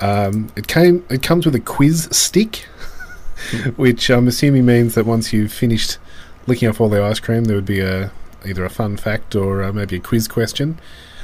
Um, 0.00 0.48
it 0.56 0.66
came. 0.66 1.04
It 1.08 1.22
comes 1.22 1.46
with 1.46 1.54
a 1.54 1.60
quiz 1.60 2.08
stick, 2.10 2.56
which 3.76 4.10
I'm 4.10 4.26
assuming 4.28 4.66
means 4.66 4.94
that 4.94 5.06
once 5.06 5.32
you've 5.32 5.52
finished 5.52 5.98
licking 6.46 6.68
off 6.68 6.80
all 6.80 6.88
the 6.88 7.02
ice 7.02 7.20
cream, 7.20 7.44
there 7.44 7.56
would 7.56 7.66
be 7.66 7.80
a 7.80 8.10
either 8.44 8.64
a 8.64 8.70
fun 8.70 8.96
fact 8.96 9.34
or 9.36 9.62
uh, 9.62 9.72
maybe 9.72 9.96
a 9.96 10.00
quiz 10.00 10.26
question. 10.26 10.80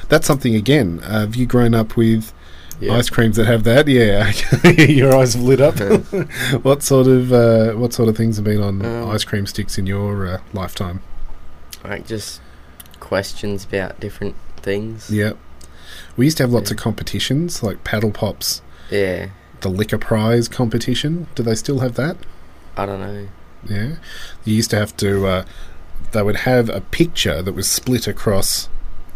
That's 0.08 0.26
something 0.26 0.54
again. 0.54 1.00
Uh, 1.02 1.20
have 1.20 1.34
you 1.34 1.46
grown 1.46 1.74
up 1.74 1.96
with 1.96 2.32
Yeah. 2.84 2.96
ice 2.96 3.10
creams 3.10 3.36
that 3.36 3.46
have 3.46 3.64
that? 3.64 3.88
Yeah, 3.88 4.32
your 4.78 5.14
eyes 5.16 5.34
have 5.34 5.42
lit 5.42 5.60
up. 5.60 5.78
what 6.64 6.82
sort 6.82 7.06
of 7.06 7.32
uh, 7.32 7.72
what 7.72 7.92
sort 7.92 8.08
of 8.08 8.16
things 8.16 8.36
have 8.36 8.44
been 8.44 8.62
on 8.62 8.84
Um, 8.84 9.10
ice 9.10 9.24
cream 9.24 9.46
sticks 9.46 9.78
in 9.78 9.86
your 9.86 10.26
uh, 10.26 10.38
lifetime? 10.52 11.00
Like 11.82 12.06
just 12.06 12.40
questions 13.00 13.64
about 13.64 14.00
different 14.00 14.34
things. 14.56 15.10
Yeah. 15.10 15.32
We 16.16 16.26
used 16.26 16.36
to 16.38 16.42
have 16.44 16.52
lots 16.52 16.70
Yeah. 16.70 16.74
of 16.74 16.80
competitions, 16.80 17.62
like 17.62 17.84
Paddle 17.84 18.10
Pops, 18.10 18.62
Yeah. 18.90 19.28
the 19.60 19.68
Lick-a-Prize 19.68 20.48
competition. 20.48 21.26
Do 21.34 21.42
they 21.42 21.54
still 21.54 21.80
have 21.80 21.94
that? 21.94 22.16
I 22.76 22.86
don't 22.86 23.00
know. 23.00 23.28
Yeah. 23.68 23.96
You 24.44 24.54
used 24.54 24.70
to 24.70 24.76
have 24.78 24.96
to, 24.98 25.26
uh, 25.26 25.44
they 26.12 26.22
would 26.22 26.36
have 26.36 26.68
a 26.68 26.80
picture 26.80 27.42
that 27.42 27.52
was 27.54 27.68
split 27.68 28.06
across 28.06 28.68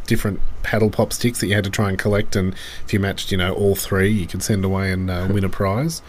different 0.07 0.41
Paddle 0.69 0.91
Pop 0.91 1.15
sticks 1.15 1.41
that 1.41 1.47
you 1.47 1.55
had 1.55 1.65
to 1.65 1.71
try 1.71 1.89
and 1.89 1.99
collect, 1.99 2.37
and 2.37 2.55
if 2.85 2.93
you 2.93 3.01
matched, 3.01 3.33
you 3.33 3.39
know, 3.39 3.55
all 3.55 3.75
three, 3.75 4.11
you 4.11 4.27
could 4.27 4.43
send 4.43 4.67
away 4.67 4.93
and 4.93 5.11
uh, 5.11 5.27
win 5.33 5.45
a 5.45 5.49
prize. 5.49 6.03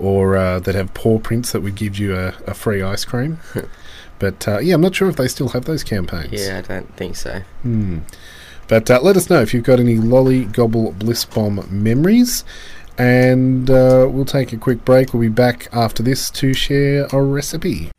Or 0.00 0.36
uh, 0.36 0.58
they'd 0.58 0.74
have 0.74 0.92
paw 0.94 1.20
prints 1.20 1.52
that 1.52 1.60
would 1.60 1.76
give 1.76 1.96
you 1.96 2.16
a, 2.16 2.34
a 2.46 2.54
free 2.54 2.82
ice 2.82 3.04
cream. 3.04 3.38
But 4.18 4.46
uh, 4.46 4.58
yeah, 4.58 4.74
I'm 4.74 4.82
not 4.82 4.94
sure 4.94 5.08
if 5.08 5.16
they 5.16 5.28
still 5.28 5.48
have 5.48 5.64
those 5.64 5.82
campaigns. 5.82 6.46
Yeah, 6.46 6.58
I 6.58 6.60
don't 6.60 6.94
think 6.94 7.16
so. 7.16 7.40
But 8.68 8.90
uh, 8.90 9.00
let 9.00 9.16
us 9.16 9.30
know 9.30 9.40
if 9.40 9.54
you've 9.54 9.64
got 9.64 9.80
any 9.80 9.96
Lolly 9.96 10.44
Gobble 10.44 10.92
Bliss 10.92 11.24
Bomb 11.24 11.66
memories. 11.70 12.44
And 12.98 13.70
uh, 13.70 14.08
we'll 14.10 14.26
take 14.26 14.52
a 14.52 14.58
quick 14.58 14.84
break. 14.84 15.14
We'll 15.14 15.22
be 15.22 15.28
back 15.28 15.68
after 15.72 16.02
this 16.02 16.28
to 16.32 16.52
share 16.52 17.06
a 17.12 17.22
recipe. 17.22 17.90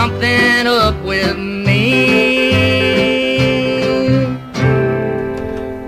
Something 0.00 0.66
up 0.66 0.98
with 1.04 1.36
me? 1.36 2.52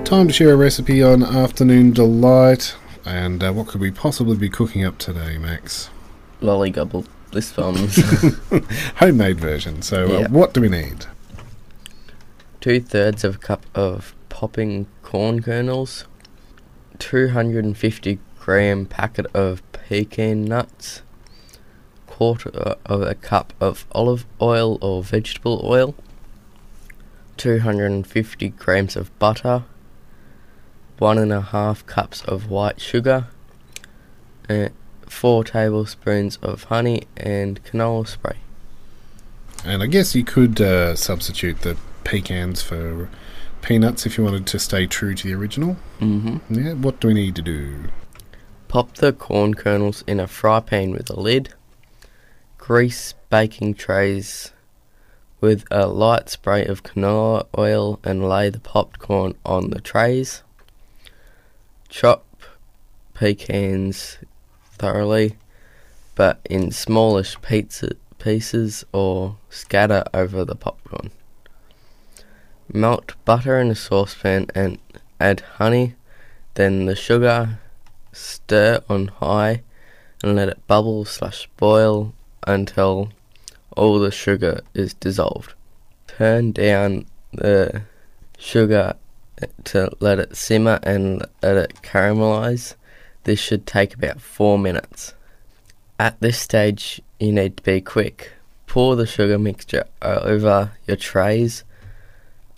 Time 0.04 0.26
to 0.28 0.32
share 0.34 0.52
a 0.52 0.56
recipe 0.56 1.02
on 1.02 1.22
Afternoon 1.22 1.92
Delight. 1.92 2.76
And 3.06 3.42
uh, 3.42 3.52
what 3.54 3.68
could 3.68 3.80
we 3.80 3.90
possibly 3.90 4.36
be 4.36 4.50
cooking 4.50 4.84
up 4.84 4.98
today, 4.98 5.38
Max? 5.38 5.88
Lollygobble 6.42 7.06
This 7.32 7.54
bombs. 7.54 7.96
Homemade 8.96 9.40
version. 9.40 9.80
So, 9.80 10.04
uh, 10.04 10.18
Yeah. 10.20 10.28
what 10.28 10.52
do 10.52 10.60
we 10.60 10.68
need? 10.68 11.06
Two 12.60 12.82
thirds 12.82 13.24
of 13.24 13.36
a 13.36 13.38
cup 13.38 13.64
of 13.74 14.14
popping 14.28 14.88
corn 15.02 15.40
kernels. 15.40 16.04
250 16.98 18.18
gram 18.38 18.84
packet 18.84 19.24
of 19.34 19.62
pecan 19.72 20.44
nuts. 20.44 21.00
Quarter 22.22 22.76
of 22.86 23.02
a 23.02 23.16
cup 23.16 23.52
of 23.58 23.84
olive 23.90 24.26
oil 24.40 24.78
or 24.80 25.02
vegetable 25.02 25.60
oil. 25.64 25.96
250 27.36 28.50
grams 28.50 28.94
of 28.94 29.18
butter. 29.18 29.64
One 30.98 31.18
and 31.18 31.32
a 31.32 31.40
half 31.40 31.84
cups 31.86 32.22
of 32.22 32.48
white 32.48 32.80
sugar. 32.80 33.26
And 34.48 34.70
four 35.04 35.42
tablespoons 35.42 36.36
of 36.36 36.62
honey 36.62 37.08
and 37.16 37.60
canola 37.64 38.06
spray. 38.06 38.36
And 39.64 39.82
I 39.82 39.86
guess 39.88 40.14
you 40.14 40.22
could 40.22 40.60
uh, 40.60 40.94
substitute 40.94 41.62
the 41.62 41.76
pecans 42.04 42.62
for 42.62 43.08
peanuts 43.62 44.06
if 44.06 44.16
you 44.16 44.22
wanted 44.22 44.46
to 44.46 44.60
stay 44.60 44.86
true 44.86 45.16
to 45.16 45.26
the 45.26 45.34
original. 45.34 45.76
Mm-hmm. 45.98 46.54
Yeah, 46.54 46.74
what 46.74 47.00
do 47.00 47.08
we 47.08 47.14
need 47.14 47.34
to 47.34 47.42
do? 47.42 47.86
Pop 48.68 48.94
the 48.98 49.12
corn 49.12 49.54
kernels 49.54 50.04
in 50.06 50.20
a 50.20 50.28
fry 50.28 50.60
pan 50.60 50.92
with 50.92 51.10
a 51.10 51.18
lid. 51.18 51.52
Grease 52.64 53.14
baking 53.28 53.74
trays 53.74 54.52
with 55.40 55.64
a 55.72 55.88
light 55.88 56.30
spray 56.30 56.64
of 56.64 56.84
canola 56.84 57.44
oil 57.58 57.98
and 58.04 58.28
lay 58.28 58.50
the 58.50 58.60
popped 58.60 59.00
corn 59.00 59.34
on 59.44 59.70
the 59.70 59.80
trays. 59.80 60.44
Chop 61.88 62.24
pecans 63.14 64.18
thoroughly, 64.74 65.36
but 66.14 66.38
in 66.48 66.70
smallish 66.70 67.36
pizza 67.42 67.96
pieces 68.20 68.84
or 68.92 69.38
scatter 69.50 70.04
over 70.14 70.44
the 70.44 70.54
popcorn. 70.54 71.10
Melt 72.72 73.16
butter 73.24 73.58
in 73.58 73.72
a 73.72 73.74
saucepan 73.74 74.46
and 74.54 74.78
add 75.18 75.40
honey, 75.56 75.96
then 76.54 76.86
the 76.86 76.94
sugar, 76.94 77.58
stir 78.12 78.80
on 78.88 79.08
high 79.08 79.62
and 80.22 80.36
let 80.36 80.48
it 80.48 80.64
bubble 80.68 81.04
slash 81.04 81.48
boil 81.56 82.14
until 82.46 83.10
all 83.76 83.98
the 83.98 84.10
sugar 84.10 84.60
is 84.74 84.94
dissolved. 84.94 85.54
Turn 86.06 86.52
down 86.52 87.06
the 87.32 87.82
sugar 88.38 88.94
to 89.64 89.90
let 90.00 90.18
it 90.18 90.36
simmer 90.36 90.78
and 90.82 91.24
let 91.42 91.56
it 91.56 91.74
caramelize. 91.82 92.74
This 93.24 93.40
should 93.40 93.66
take 93.66 93.94
about 93.94 94.20
four 94.20 94.58
minutes. 94.58 95.14
At 95.98 96.20
this 96.20 96.38
stage, 96.38 97.00
you 97.18 97.32
need 97.32 97.56
to 97.56 97.62
be 97.62 97.80
quick. 97.80 98.32
Pour 98.66 98.96
the 98.96 99.06
sugar 99.06 99.38
mixture 99.38 99.84
over 100.00 100.72
your 100.86 100.96
trays 100.96 101.64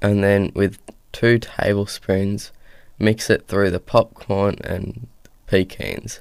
and 0.05 0.23
then 0.23 0.53
with 0.55 0.79
two 1.13 1.39
tablespoons, 1.39 2.53
mix 2.99 3.31
it 3.31 3.47
through 3.49 3.71
the 3.71 3.81
popcorn 3.81 4.57
and 4.63 5.07
pecans. 5.47 6.21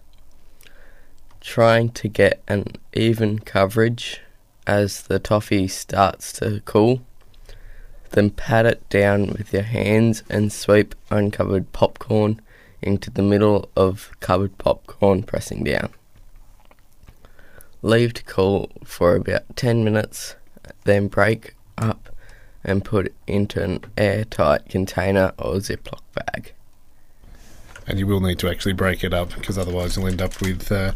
Trying 1.43 1.89
to 1.89 2.07
get 2.07 2.41
an 2.47 2.77
even 2.93 3.37
coverage 3.37 4.21
as 4.65 5.01
the 5.03 5.19
toffee 5.19 5.67
starts 5.67 6.31
to 6.33 6.61
cool. 6.63 7.01
Then 8.11 8.29
pat 8.29 8.65
it 8.65 8.87
down 8.89 9.27
with 9.27 9.51
your 9.51 9.63
hands 9.63 10.23
and 10.29 10.51
sweep 10.51 10.95
uncovered 11.11 11.71
popcorn 11.73 12.41
into 12.81 13.11
the 13.11 13.21
middle 13.21 13.69
of 13.75 14.11
covered 14.21 14.57
popcorn, 14.57 15.23
pressing 15.23 15.65
down. 15.65 15.89
Leave 17.81 18.13
to 18.13 18.23
cool 18.23 18.71
for 18.85 19.15
about 19.15 19.43
10 19.57 19.83
minutes, 19.83 20.35
then 20.85 21.07
break 21.07 21.55
up 21.77 22.09
and 22.63 22.85
put 22.85 23.13
into 23.27 23.61
an 23.61 23.81
airtight 23.97 24.69
container 24.69 25.33
or 25.37 25.55
Ziploc 25.55 25.99
bag. 26.13 26.53
And 27.87 27.99
you 27.99 28.07
will 28.07 28.21
need 28.21 28.39
to 28.39 28.49
actually 28.49 28.73
break 28.73 29.03
it 29.03 29.13
up 29.13 29.35
because 29.35 29.57
otherwise 29.57 29.97
you'll 29.97 30.07
end 30.07 30.21
up 30.21 30.41
with 30.41 30.71
uh, 30.71 30.93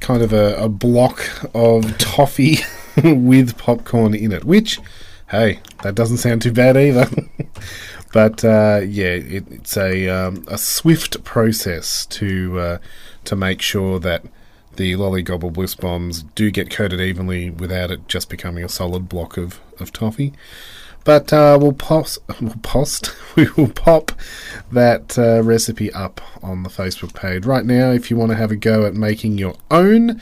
kind 0.00 0.22
of 0.22 0.32
a, 0.32 0.56
a 0.56 0.68
block 0.68 1.24
of 1.54 1.96
toffee 1.98 2.58
with 3.04 3.56
popcorn 3.58 4.14
in 4.14 4.32
it. 4.32 4.44
Which, 4.44 4.80
hey, 5.30 5.60
that 5.82 5.94
doesn't 5.94 6.18
sound 6.18 6.42
too 6.42 6.52
bad 6.52 6.76
either. 6.76 7.08
but 8.12 8.44
uh, 8.44 8.80
yeah, 8.86 9.14
it, 9.14 9.44
it's 9.50 9.76
a 9.76 10.08
um, 10.08 10.44
a 10.48 10.58
swift 10.58 11.24
process 11.24 12.06
to 12.06 12.58
uh, 12.58 12.78
to 13.24 13.36
make 13.36 13.62
sure 13.62 13.98
that 13.98 14.24
the 14.76 14.94
lollygobble 14.94 15.52
bliss 15.52 15.74
bombs 15.74 16.24
do 16.34 16.50
get 16.50 16.70
coated 16.70 17.00
evenly 17.00 17.50
without 17.50 17.90
it 17.90 18.08
just 18.08 18.28
becoming 18.28 18.64
a 18.64 18.68
solid 18.68 19.08
block 19.08 19.36
of, 19.36 19.60
of 19.78 19.92
toffee. 19.92 20.32
But 21.04 21.32
uh, 21.32 21.58
we'll 21.60 21.72
post, 21.72 22.18
we'll 22.40 22.56
post, 22.62 23.14
we 23.36 23.48
will 23.56 23.68
pop 23.68 24.12
that 24.72 25.18
uh, 25.18 25.42
recipe 25.42 25.92
up 25.92 26.20
on 26.42 26.62
the 26.62 26.70
Facebook 26.70 27.14
page 27.14 27.46
right 27.46 27.64
now 27.64 27.90
if 27.92 28.10
you 28.10 28.16
want 28.16 28.30
to 28.30 28.36
have 28.36 28.50
a 28.50 28.56
go 28.56 28.86
at 28.86 28.94
making 28.94 29.38
your 29.38 29.54
own. 29.70 30.20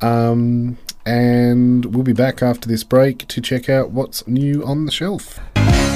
Um, 0.00 0.78
and 1.06 1.86
we'll 1.86 2.04
be 2.04 2.12
back 2.12 2.42
after 2.42 2.68
this 2.68 2.84
break 2.84 3.26
to 3.28 3.40
check 3.40 3.68
out 3.68 3.90
what's 3.90 4.26
new 4.26 4.64
on 4.64 4.84
the 4.84 4.92
shelf. 4.92 5.40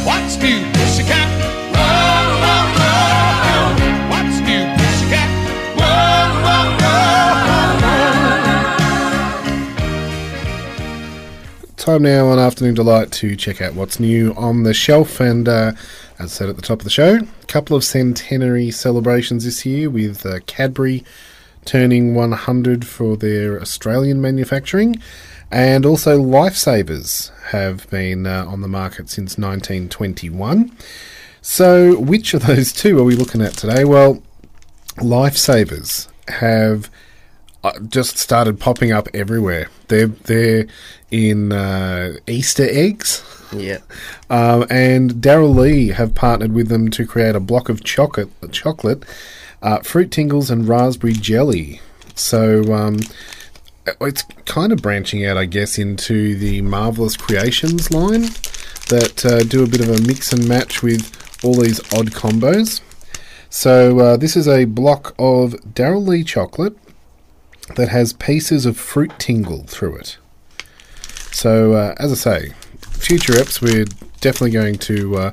What's 0.05 0.37
new, 0.39 0.65
pussycat? 0.73 1.62
Time 11.83 12.03
now 12.03 12.29
on 12.29 12.38
Afternoon 12.38 12.75
Delight 12.75 13.11
to 13.11 13.35
check 13.35 13.61
out 13.61 13.75
what's 13.75 13.99
new 13.99 14.33
on 14.35 14.62
the 14.62 14.73
shelf. 14.73 15.18
And 15.18 15.49
uh, 15.49 15.73
as 16.16 16.31
said 16.31 16.49
at 16.49 16.55
the 16.55 16.62
top 16.62 16.79
of 16.79 16.85
the 16.85 16.90
show, 16.90 17.16
a 17.16 17.47
couple 17.47 17.77
of 17.77 17.83
centenary 17.83 18.71
celebrations 18.71 19.45
this 19.45 19.66
year 19.66 19.90
with 19.90 20.25
uh, 20.25 20.38
Cadbury 20.47 21.03
turning 21.64 22.14
100 22.14 22.87
for 22.87 23.16
their 23.16 23.61
Australian 23.61 24.21
manufacturing. 24.21 25.03
And 25.51 25.85
also, 25.85 26.21
Lifesavers 26.21 27.37
have 27.47 27.90
been 27.90 28.29
uh, 28.29 28.45
on 28.47 28.61
the 28.61 28.68
market 28.68 29.11
since 29.11 29.37
1921. 29.37 30.71
So, 31.40 31.99
which 31.99 32.33
of 32.33 32.47
those 32.47 32.73
two 32.73 32.97
are 33.01 33.05
we 33.05 33.16
looking 33.16 33.42
at 33.42 33.55
today? 33.55 33.85
Well, 33.85 34.23
Lifesavers 34.99 36.07
have 36.29 36.88
just 37.88 38.18
started 38.18 38.59
popping 38.59 38.92
up 38.92 39.09
everywhere. 39.14 39.68
They're 39.88 40.09
they're 40.09 40.66
in 41.11 41.53
uh, 41.53 42.14
Easter 42.27 42.66
eggs, 42.68 43.22
Yeah. 43.53 43.79
um, 44.31 44.66
and 44.70 45.20
Darrell 45.20 45.55
Lea 45.55 45.88
have 45.88 46.14
partnered 46.14 46.53
with 46.53 46.68
them 46.68 46.90
to 46.90 47.07
create 47.07 47.37
a 47.37 47.40
block 47.40 47.68
of 47.68 47.85
chocolate, 47.85 48.31
chocolate, 48.51 49.05
uh, 49.62 49.81
fruit 49.81 50.11
tingles, 50.11 50.51
and 50.51 50.66
raspberry 50.66 51.12
jelly. 51.12 51.81
So 52.14 52.72
um, 52.72 53.01
it's 54.01 54.22
kind 54.46 54.72
of 54.72 54.81
branching 54.83 55.25
out, 55.27 55.37
I 55.37 55.44
guess, 55.44 55.79
into 55.79 56.35
the 56.37 56.62
Marvelous 56.62 57.16
Creations 57.16 57.90
line 57.90 58.22
that 58.88 59.25
uh, 59.25 59.44
do 59.44 59.62
a 59.62 59.66
bit 59.66 59.81
of 59.81 59.88
a 59.88 60.01
mix 60.07 60.33
and 60.33 60.48
match 60.48 60.83
with 60.83 61.44
all 61.44 61.55
these 61.55 61.81
odd 61.94 62.11
combos. 62.11 62.81
So 63.51 63.98
uh, 63.98 64.16
this 64.16 64.37
is 64.37 64.48
a 64.48 64.64
block 64.64 65.14
of 65.18 65.75
Darrell 65.75 66.03
Lea 66.05 66.25
chocolate 66.25 66.77
that 67.77 67.89
has 67.89 68.13
pieces 68.13 68.67
of 68.67 68.77
fruit 68.77 69.13
tingle 69.19 69.65
through 69.65 69.97
it. 69.97 70.19
So 71.33 71.73
uh, 71.75 71.95
as 71.99 72.13
I 72.13 72.15
say, 72.15 72.53
future 72.91 73.33
eps 73.35 73.61
we're 73.61 73.87
definitely 74.21 74.51
going 74.53 74.77
to 74.79 75.17
uh, 75.17 75.33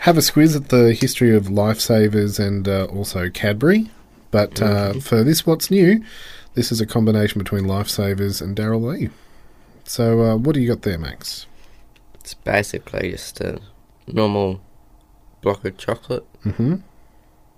have 0.00 0.16
a 0.16 0.20
squiz 0.20 0.56
at 0.56 0.68
the 0.68 0.92
history 0.94 1.34
of 1.34 1.44
lifesavers 1.46 2.38
and 2.44 2.68
uh, 2.68 2.84
also 2.86 3.28
Cadbury. 3.30 3.90
But 4.30 4.60
uh, 4.60 4.94
for 4.94 5.22
this, 5.22 5.46
what's 5.46 5.70
new? 5.70 6.02
This 6.54 6.72
is 6.72 6.80
a 6.80 6.86
combination 6.86 7.38
between 7.38 7.64
lifesavers 7.64 8.42
and 8.42 8.56
Darrell 8.56 8.82
Lea. 8.82 9.10
So, 9.84 10.22
uh, 10.22 10.36
what 10.36 10.54
do 10.54 10.60
you 10.60 10.68
got 10.68 10.82
there, 10.82 10.98
Max? 10.98 11.46
It's 12.14 12.34
basically 12.34 13.10
just 13.12 13.40
a 13.40 13.60
normal 14.06 14.60
block 15.42 15.64
of 15.64 15.76
chocolate 15.76 16.26
Mm-hmm. 16.44 16.76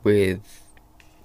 with 0.03 0.41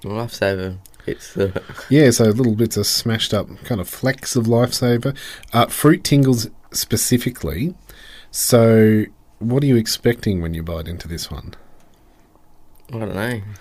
lifesaver 0.04 0.78
bits 1.06 1.36
of 1.36 1.56
it. 1.56 1.64
Yeah, 1.90 2.12
so 2.12 2.26
little 2.26 2.56
bits 2.56 2.78
of 2.78 2.88
smashed 2.88 3.34
up 3.34 3.48
kind 3.64 3.82
of 3.82 3.90
flecks 3.90 4.36
of 4.36 4.46
lifesaver. 4.46 5.18
Uh, 5.54 5.68
fruit 5.68 6.04
tingles 6.04 6.50
specifically. 6.72 7.76
So, 8.32 9.06
what 9.40 9.64
are 9.64 9.66
you 9.66 9.76
expecting 9.76 10.42
when 10.42 10.54
you 10.54 10.64
bite 10.64 10.88
into 10.88 11.08
this 11.08 11.30
one? 11.30 11.56
I 12.94 13.00
don't 13.00 13.16
know. 13.16 13.42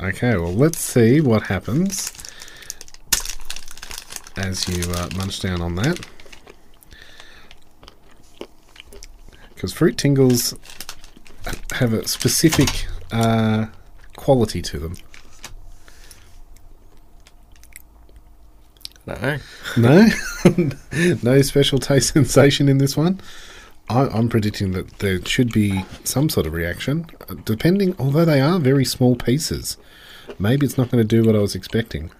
Okay, 0.00 0.36
well, 0.36 0.52
let's 0.54 0.78
see 0.78 1.20
what 1.20 1.44
happens 1.44 2.12
as 4.36 4.68
you 4.68 4.90
uh, 4.92 5.08
munch 5.16 5.40
down 5.40 5.60
on 5.60 5.74
that. 5.74 6.06
Because 9.54 9.72
fruit 9.72 9.98
tingles 9.98 10.54
have 11.72 11.92
a 11.92 12.06
specific 12.06 12.86
uh, 13.10 13.66
quality 14.16 14.62
to 14.62 14.78
them. 14.78 14.94
I. 19.10 19.40
No, 19.76 20.08
no 21.22 21.42
special 21.42 21.78
taste 21.78 22.12
sensation 22.14 22.68
in 22.68 22.78
this 22.78 22.96
one. 22.96 23.20
I, 23.90 24.06
I'm 24.08 24.28
predicting 24.28 24.72
that 24.72 24.98
there 24.98 25.24
should 25.24 25.52
be 25.52 25.84
some 26.04 26.28
sort 26.28 26.46
of 26.46 26.52
reaction, 26.52 27.06
uh, 27.28 27.34
depending. 27.44 27.94
Although 27.98 28.24
they 28.26 28.40
are 28.40 28.58
very 28.58 28.84
small 28.84 29.16
pieces, 29.16 29.76
maybe 30.38 30.66
it's 30.66 30.76
not 30.76 30.90
going 30.90 31.06
to 31.06 31.16
do 31.16 31.24
what 31.26 31.34
I 31.34 31.38
was 31.40 31.54
expecting. 31.54 32.10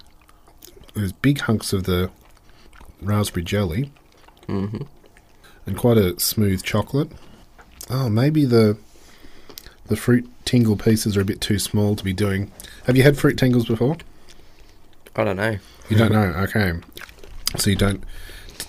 There's 0.95 1.13
big 1.13 1.41
hunks 1.41 1.73
of 1.73 1.85
the 1.85 2.11
raspberry 3.03 3.45
jelly, 3.45 3.93
Mhm. 4.49 4.87
and 5.67 5.77
quite 5.77 5.99
a 5.99 6.19
smooth 6.19 6.63
chocolate. 6.63 7.11
Oh, 7.91 8.09
maybe 8.09 8.45
the 8.45 8.77
the 9.89 9.97
fruit 9.97 10.29
tingle 10.45 10.77
pieces 10.77 11.17
are 11.17 11.23
a 11.23 11.25
bit 11.25 11.41
too 11.41 11.59
small 11.59 11.97
to 11.97 12.05
be 12.05 12.13
doing. 12.13 12.51
Have 12.85 12.97
you 12.97 13.03
had 13.03 13.17
fruit 13.17 13.39
tingles 13.39 13.67
before? 13.67 13.97
I 15.19 15.25
don't 15.25 15.37
know. 15.37 15.59
You 15.91 15.97
don't 15.97 16.13
know, 16.13 16.23
okay. 16.45 16.73
So 17.57 17.71
you 17.71 17.77
don't 17.77 18.05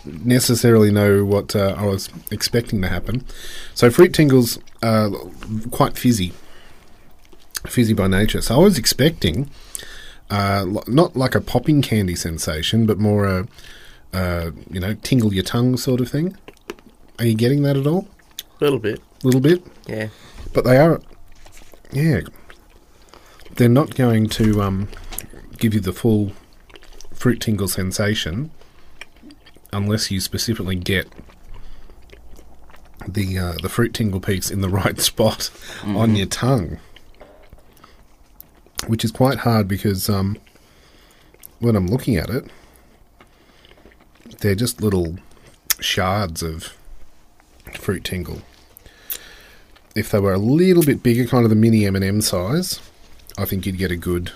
necessarily 0.06 0.92
know 0.92 1.24
what 1.24 1.56
uh, 1.56 1.76
I 1.78 1.86
was 1.86 2.10
expecting 2.32 2.82
to 2.82 2.88
happen. 2.88 3.24
So 3.76 3.90
fruit 3.92 4.14
tingles 4.14 4.58
are 4.82 5.10
quite 5.72 5.98
fizzy, 5.98 6.34
fizzy 7.68 7.94
by 7.94 8.08
nature. 8.08 8.42
So 8.42 8.56
I 8.56 8.58
was 8.60 8.78
expecting 8.78 9.50
uh, 10.30 10.66
not 10.88 11.16
like 11.16 11.36
a 11.36 11.42
popping 11.42 11.82
candy 11.82 12.16
sensation, 12.16 12.86
but 12.86 12.98
more 12.98 13.26
a 13.28 13.48
uh, 14.12 14.52
you 14.72 14.80
know 14.80 14.96
tingle 14.96 15.34
your 15.34 15.44
tongue 15.44 15.78
sort 15.78 16.02
of 16.02 16.10
thing. 16.10 16.36
Are 17.20 17.26
you 17.26 17.36
getting 17.36 17.62
that 17.64 17.78
at 17.78 17.86
all? 17.86 18.08
A 18.60 18.64
little 18.64 18.80
bit. 18.80 19.02
A 19.24 19.26
little 19.26 19.42
bit, 19.42 19.62
Yeah. 19.88 20.08
but 20.54 20.64
they 20.64 20.78
are, 20.78 21.02
yeah. 21.92 22.22
They're 23.56 23.68
not 23.70 23.94
going 23.96 24.28
to 24.30 24.62
um, 24.62 24.88
give 25.60 25.74
you 25.74 25.80
the 25.80 25.94
full 25.94 26.32
fruit 27.14 27.40
tingle 27.42 27.68
sensation 27.68 28.52
unless 29.72 30.10
you 30.10 30.20
specifically 30.20 30.76
get 30.76 31.08
the 33.08 33.38
uh, 33.38 33.54
the 33.62 33.70
fruit 33.70 33.94
tingle 33.94 34.20
peaks 34.20 34.50
in 34.50 34.62
the 34.62 34.70
right 34.82 35.00
spot 35.00 35.50
on 35.86 36.16
your 36.16 36.26
tongue, 36.28 36.80
which 38.88 39.04
is 39.04 39.12
quite 39.12 39.40
hard 39.40 39.68
because 39.68 40.10
um, 40.10 40.38
when 41.60 41.76
I'm 41.76 41.88
looking 41.88 42.16
at 42.18 42.30
it, 42.30 42.46
they're 44.40 44.56
just 44.56 44.82
little 44.82 45.18
shards 45.80 46.44
of 46.44 46.76
fruit 47.76 48.04
tingle. 48.04 48.42
If 49.96 50.12
they 50.12 50.20
were 50.20 50.34
a 50.34 50.38
little 50.40 50.84
bit 50.84 51.02
bigger, 51.04 51.26
kind 51.26 51.44
of 51.44 51.50
the 51.50 51.56
mini 51.56 51.86
M 51.86 51.96
and 51.96 52.06
M 52.06 52.22
size, 52.22 52.80
I 53.38 53.46
think 53.46 53.66
you'd 53.66 53.78
get 53.78 53.92
a 53.92 53.96
good 53.98 54.32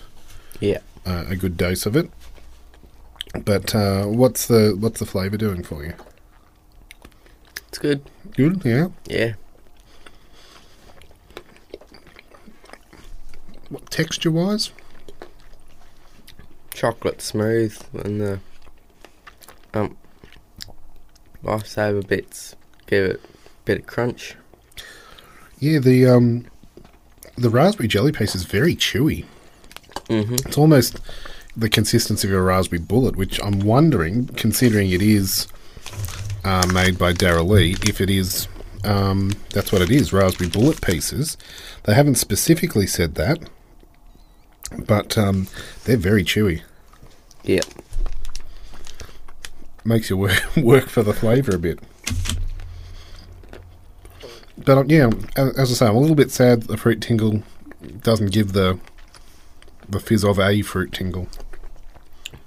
Yeah. 0.59 0.79
Uh, 1.05 1.25
a 1.27 1.35
good 1.35 1.57
dose 1.57 1.85
of 1.85 1.95
it. 1.95 2.09
But 3.45 3.73
uh, 3.73 4.05
what's 4.05 4.47
the 4.47 4.75
what's 4.79 4.99
the 4.99 5.05
flavour 5.05 5.37
doing 5.37 5.63
for 5.63 5.83
you? 5.83 5.93
It's 7.67 7.79
good. 7.79 8.03
Good, 8.35 8.63
yeah. 8.63 8.89
Yeah. 9.05 9.33
What 13.69 13.89
texture 13.89 14.29
wise? 14.29 14.71
Chocolate 16.73 17.21
smooth 17.21 17.75
and 17.93 18.21
the 18.21 18.39
um 19.73 19.97
lifesaver 21.43 22.07
bits 22.07 22.55
give 22.85 23.05
it 23.05 23.21
a 23.23 23.27
bit 23.65 23.79
of 23.79 23.85
crunch. 23.87 24.35
Yeah, 25.59 25.79
the 25.79 26.05
um, 26.07 26.45
the 27.37 27.49
raspberry 27.49 27.87
jelly 27.87 28.11
piece 28.11 28.35
is 28.35 28.43
very 28.43 28.75
chewy. 28.75 29.25
Mm-hmm. 30.09 30.35
It's 30.45 30.57
almost 30.57 30.99
the 31.55 31.69
consistency 31.69 32.27
of 32.27 32.33
a 32.33 32.41
raspberry 32.41 32.81
bullet, 32.81 33.15
which 33.15 33.39
I'm 33.43 33.59
wondering, 33.59 34.27
considering 34.27 34.91
it 34.91 35.01
is 35.01 35.47
uh, 36.43 36.65
made 36.73 36.97
by 36.97 37.13
Darrell 37.13 37.47
Lea, 37.47 37.75
if 37.83 38.01
it 38.01 38.09
is. 38.09 38.47
Um, 38.83 39.31
that's 39.51 39.71
what 39.71 39.81
it 39.81 39.89
is, 39.89 40.11
raspberry 40.11 40.49
bullet 40.49 40.81
pieces. 40.81 41.37
They 41.83 41.93
haven't 41.93 42.15
specifically 42.15 42.85
said 42.85 43.15
that, 43.15 43.39
but 44.77 45.17
um, 45.17 45.47
they're 45.85 45.95
very 45.95 46.23
chewy. 46.23 46.61
Yeah. 47.43 47.61
makes 49.85 50.09
you 50.09 50.17
work, 50.17 50.43
work 50.57 50.89
for 50.89 51.03
the 51.03 51.13
flavour 51.13 51.55
a 51.55 51.59
bit. 51.59 51.79
But 54.57 54.77
um, 54.77 54.89
yeah, 54.89 55.09
as, 55.35 55.57
as 55.57 55.71
I 55.71 55.73
say, 55.73 55.87
I'm 55.87 55.95
a 55.95 55.99
little 55.99 56.15
bit 56.15 56.31
sad 56.31 56.63
the 56.63 56.77
fruit 56.77 57.01
tingle 57.01 57.43
doesn't 58.01 58.31
give 58.31 58.53
the 58.53 58.79
the 59.89 59.99
fizz 59.99 60.23
of 60.23 60.39
a 60.39 60.61
fruit 60.61 60.91
tingle. 60.91 61.27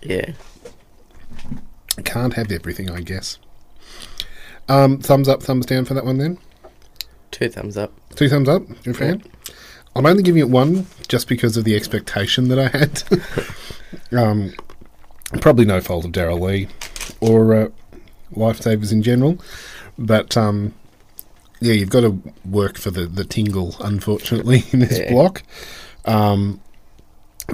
Yeah. 0.03 0.33
Can't 2.05 2.35
have 2.35 2.53
everything, 2.53 2.90
I 2.90 3.01
guess. 3.01 3.38
Um, 4.68 4.99
thumbs 4.99 5.29
up, 5.29 5.42
thumbs 5.42 5.66
down 5.66 5.85
for 5.85 5.94
that 5.94 6.05
one 6.05 6.18
then. 6.18 6.38
Two 7.31 7.49
thumbs 7.49 7.77
up. 7.77 7.92
Two 8.14 8.29
thumbs 8.29 8.49
up, 8.49 8.62
you're 8.85 8.94
a 8.94 8.99
fan. 8.99 9.22
I'm 9.94 10.07
only 10.07 10.22
giving 10.22 10.40
it 10.40 10.51
one 10.51 10.87
just 11.09 11.29
because 11.29 11.57
of 11.57 11.64
the 11.64 11.75
expectation 11.75 12.49
that 12.49 12.59
I 12.59 12.68
had. 12.68 13.03
um, 14.18 14.53
probably 15.40 15.64
no 15.64 15.81
fault 15.81 16.05
of 16.05 16.12
Darrell 16.12 16.40
Lea 16.40 16.68
or 17.20 17.55
uh, 17.55 17.68
Lifesavers 18.35 18.92
in 18.92 19.03
general, 19.03 19.38
but 19.99 20.37
um, 20.37 20.75
yeah, 21.61 21.72
you've 21.72 21.90
got 21.90 22.01
to 22.03 22.20
work 22.44 22.77
for 22.77 22.90
the, 22.90 23.07
the 23.07 23.25
tingle, 23.25 23.75
unfortunately, 23.81 24.64
in 24.72 24.81
this 24.81 24.99
Yeah. 24.99 25.11
block. 25.12 25.42
Um, 26.05 26.61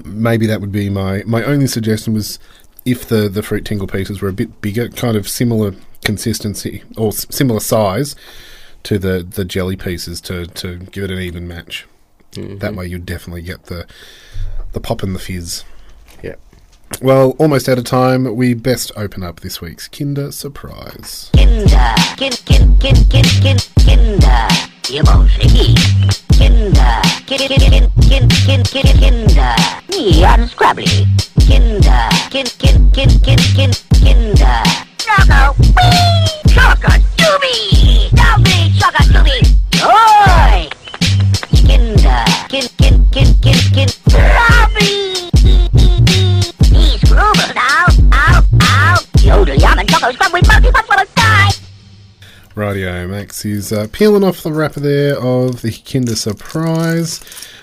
maybe 0.04 0.46
that 0.46 0.60
would 0.60 0.72
be 0.72 0.88
my 0.90 1.22
my 1.26 1.42
only 1.44 1.66
suggestion 1.66 2.14
was 2.14 2.38
if 2.84 3.06
the 3.06 3.28
the 3.28 3.42
fruit 3.42 3.64
tingle 3.64 3.86
pieces 3.86 4.20
were 4.20 4.28
a 4.28 4.32
bit 4.32 4.60
bigger, 4.60 4.88
kind 4.88 5.16
of 5.16 5.28
similar 5.28 5.74
consistency 6.04 6.82
or 6.96 7.08
s- 7.08 7.26
similar 7.30 7.60
size 7.60 8.16
to 8.82 8.98
the 8.98 9.22
the 9.22 9.44
jelly 9.44 9.76
pieces 9.76 10.20
to 10.22 10.46
to 10.46 10.78
give 10.78 11.04
it 11.04 11.10
an 11.10 11.18
even 11.20 11.46
match. 11.46 11.86
Mm-hmm. 12.32 12.58
That 12.58 12.74
way, 12.74 12.86
you'd 12.86 13.06
definitely 13.06 13.42
get 13.42 13.64
the 13.64 13.86
the 14.72 14.80
pop 14.80 15.02
and 15.02 15.14
the 15.14 15.18
fizz. 15.20 15.64
Well, 17.00 17.30
almost 17.38 17.68
out 17.68 17.78
of 17.78 17.84
time. 17.84 18.36
We 18.36 18.54
best 18.54 18.92
open 18.96 19.22
up 19.22 19.40
this 19.40 19.60
week's 19.60 19.88
Kinder 19.88 20.30
Surprise. 20.30 21.30
Kinder, 21.32 21.94
kin, 22.16 22.32
kin, 22.44 22.76
kin, 22.78 22.94
kin, 23.10 23.24
kin, 23.24 23.56
Kinder, 23.78 24.48
Bolschewik. 25.04 25.78
Kinder, 26.36 27.02
kin, 27.26 27.48
kin, 27.48 27.90
kin, 28.02 28.28
kin, 28.28 28.28
kin, 28.28 28.62
kin, 28.64 28.98
Kinder, 28.98 29.54
nie 29.90 30.22
unscrabbly. 30.24 31.06
Kinder, 31.40 32.08
kin, 32.30 32.46
kin, 32.58 32.90
kin, 32.92 33.10
kin, 33.20 33.38
kin, 33.56 33.70
Kinder. 33.98 34.62
Choco, 34.98 35.54
wee, 35.58 36.28
choco, 36.54 36.92
doobie, 37.18 38.10
doobie, 38.14 38.70
choco, 38.78 39.02
doobie, 39.10 39.42
oi. 39.82 40.68
Kinder, 41.66 42.24
kin, 42.48 42.68
kin, 42.78 43.06
kin, 43.10 43.34
kin, 43.42 43.58
kin, 43.74 43.88
Robbie. 44.12 45.31
Radio 52.54 53.08
Max 53.08 53.44
is 53.44 53.72
uh, 53.72 53.86
peeling 53.92 54.22
off 54.22 54.42
the 54.42 54.52
wrapper 54.52 54.80
there 54.80 55.18
of 55.18 55.62
the 55.62 55.72
Kinder 55.72 56.14
Surprise, 56.14 57.18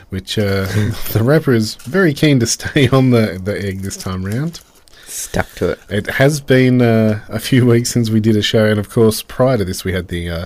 which 0.09 0.37
uh, 0.39 0.65
the 1.13 1.21
wrapper 1.23 1.53
is 1.53 1.75
very 1.75 2.13
keen 2.13 2.39
to 2.39 2.47
stay 2.47 2.89
on 2.89 3.11
the, 3.11 3.39
the 3.43 3.57
egg 3.59 3.81
this 3.81 3.97
time 3.97 4.25
round. 4.25 4.61
Stuck 5.05 5.49
to 5.55 5.71
it. 5.71 5.79
It 5.89 6.07
has 6.07 6.41
been 6.41 6.81
uh, 6.81 7.23
a 7.29 7.39
few 7.39 7.65
weeks 7.65 7.91
since 7.91 8.09
we 8.09 8.19
did 8.19 8.35
a 8.35 8.41
show, 8.41 8.65
and 8.65 8.79
of 8.79 8.89
course, 8.89 9.21
prior 9.21 9.57
to 9.57 9.65
this, 9.65 9.83
we 9.83 9.93
had 9.93 10.07
the 10.07 10.29
uh, 10.29 10.45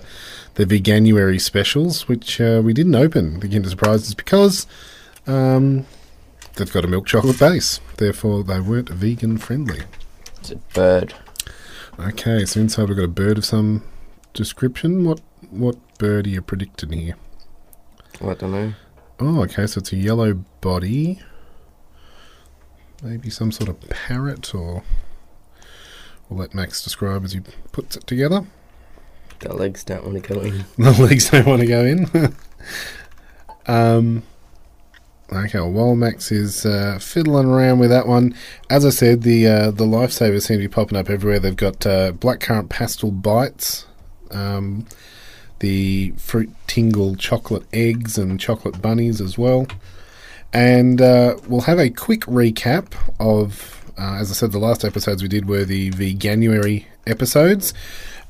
the 0.56 0.66
Veganuary 0.66 1.42
specials, 1.42 2.08
which 2.08 2.40
uh, 2.40 2.62
we 2.64 2.74
didn't 2.74 2.96
open 2.96 3.40
the 3.40 3.50
Kinder 3.50 3.70
Surprises 3.70 4.14
because 4.14 4.68
um, 5.26 5.86
they've 6.56 6.72
got 6.72 6.86
a 6.86 6.88
milk 6.88 7.08
chocolate 7.08 7.40
base. 7.40 7.80
Therefore, 7.98 8.44
they 8.44 8.60
weren't 8.60 8.90
vegan 8.90 9.38
friendly. 9.38 9.82
It's 10.40 10.52
a 10.52 10.56
bird. 10.56 11.14
Okay, 12.00 12.46
so 12.46 12.60
inside 12.60 12.90
we've 12.90 12.98
got 12.98 13.06
a 13.06 13.08
bird 13.08 13.38
of 13.38 13.46
some 13.46 13.84
description. 14.34 15.06
What 15.06 15.22
what 15.52 15.78
bird 15.98 16.26
are 16.26 16.30
you 16.30 16.42
predicting 16.42 16.92
here? 16.92 17.16
I 18.22 18.34
don't 18.34 18.52
know. 18.52 18.74
Oh, 19.20 19.44
okay, 19.44 19.68
so 19.68 19.80
it's 19.80 19.94
a 19.94 19.98
yellow 19.98 20.34
body. 20.62 21.20
Maybe 23.04 23.30
some 23.30 23.52
sort 23.52 23.70
of 23.70 23.80
parrot, 23.90 24.56
or 24.56 24.84
we'll 26.30 26.40
let 26.40 26.54
Max 26.54 26.84
describe 26.84 27.24
as 27.24 27.34
he 27.34 27.42
puts 27.72 27.96
it 27.96 28.08
together. 28.08 28.46
The 29.40 29.54
legs 29.54 29.84
don't 29.84 30.06
want 30.06 30.24
to 30.24 30.34
go 30.34 30.40
in. 30.42 30.66
The 30.78 30.92
legs 31.04 31.30
don't 31.30 31.46
want 31.46 31.62
to 31.62 31.68
go 31.68 31.84
in. 31.84 32.36
um, 33.68 34.24
okay, 35.38 35.60
well, 35.60 35.96
Max 35.96 36.32
is 36.32 36.66
uh, 36.66 36.98
fiddling 37.00 37.48
around 37.48 37.80
with 37.80 37.90
that 37.90 38.08
one, 38.08 38.36
as 38.70 38.86
I 38.86 38.90
said, 38.90 39.24
the 39.24 39.48
uh, 39.48 39.72
the 39.72 39.86
lifesavers 39.86 40.44
seem 40.44 40.58
to 40.58 40.68
be 40.68 40.68
popping 40.68 40.98
up 40.98 41.10
everywhere. 41.10 41.40
They've 41.40 41.56
got 41.56 41.86
uh, 41.86 42.12
blackcurrant 42.14 42.70
pastel 42.70 43.12
bites, 43.12 43.86
um, 44.32 44.86
the 45.60 46.12
fruit 46.18 46.52
tingle 46.68 47.16
chocolate 47.16 47.64
eggs, 47.72 48.18
and 48.18 48.40
chocolate 48.40 48.82
bunnies 48.82 49.22
as 49.22 49.38
well. 49.38 49.68
And 50.52 51.02
uh, 51.02 51.38
we'll 51.48 51.62
have 51.62 51.80
a 51.80 51.90
quick 51.90 52.22
recap 52.22 52.94
of, 53.20 53.92
uh, 53.98 54.18
as 54.20 54.30
I 54.30 54.34
said, 54.36 54.52
the 54.52 54.60
last 54.60 54.86
episodes 54.86 55.24
we 55.24 55.28
did 55.28 55.48
were 55.48 55.66
the 55.66 55.90
Veganuary 55.92 56.86
episodes. 57.08 57.74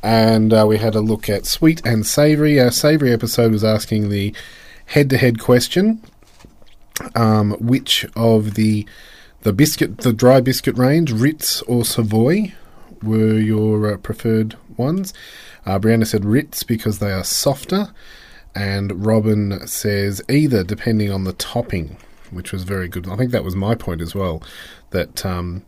And 0.01 0.53
uh, 0.53 0.65
we 0.67 0.77
had 0.77 0.95
a 0.95 1.01
look 1.01 1.29
at 1.29 1.45
sweet 1.45 1.81
and 1.85 2.05
savoury. 2.05 2.59
Our 2.59 2.71
savoury 2.71 3.11
episode 3.11 3.51
was 3.51 3.63
asking 3.63 4.09
the 4.09 4.33
head 4.85 5.09
to 5.09 5.17
head 5.17 5.39
question 5.39 6.01
um, 7.15 7.51
which 7.59 8.05
of 8.15 8.55
the 8.55 8.85
the 9.41 9.53
biscuit, 9.53 9.99
the 9.99 10.13
dry 10.13 10.39
biscuit 10.39 10.77
range, 10.77 11.11
Ritz 11.11 11.61
or 11.63 11.83
Savoy, 11.83 12.53
were 13.01 13.37
your 13.37 13.93
uh, 13.93 13.97
preferred 13.97 14.55
ones? 14.77 15.13
Uh, 15.65 15.77
Brianna 15.79 16.07
said 16.07 16.23
Ritz 16.23 16.63
because 16.63 16.99
they 16.99 17.11
are 17.11 17.25
softer, 17.25 17.93
and 18.55 19.05
Robin 19.05 19.67
says 19.67 20.21
either 20.29 20.63
depending 20.63 21.11
on 21.11 21.25
the 21.25 21.33
topping, 21.33 21.97
which 22.31 22.53
was 22.53 22.63
very 22.63 22.87
good. 22.87 23.07
I 23.09 23.17
think 23.17 23.31
that 23.31 23.43
was 23.43 23.55
my 23.55 23.75
point 23.75 24.01
as 24.01 24.15
well, 24.15 24.41
that 24.91 25.25
um, 25.25 25.65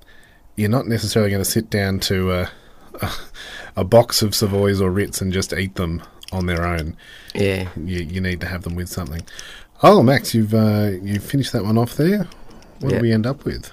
you're 0.56 0.70
not 0.70 0.88
necessarily 0.88 1.30
going 1.30 1.44
to 1.44 1.50
sit 1.50 1.70
down 1.70 2.00
to 2.02 2.32
uh, 2.32 2.50
a, 3.02 3.12
a 3.78 3.84
box 3.84 4.22
of 4.22 4.34
Savoys 4.34 4.80
or 4.82 4.90
Ritz 4.90 5.22
and 5.22 5.34
just 5.34 5.52
eat 5.54 5.76
them 5.76 6.02
on 6.32 6.46
their 6.46 6.66
own. 6.66 6.96
Yeah. 7.34 7.70
You, 7.76 8.00
you 8.00 8.22
need 8.22 8.42
to 8.42 8.48
have 8.48 8.64
them 8.64 8.76
with 8.76 8.90
something. 8.90 9.22
Oh, 9.84 10.02
Max, 10.02 10.34
you've 10.34 10.54
uh, 10.54 10.92
you 11.02 11.20
finished 11.20 11.52
that 11.54 11.64
one 11.64 11.78
off 11.78 11.96
there. 11.96 12.28
What 12.80 12.90
do 12.90 13.00
we 13.00 13.12
end 13.12 13.26
up 13.26 13.46
with? 13.46 13.72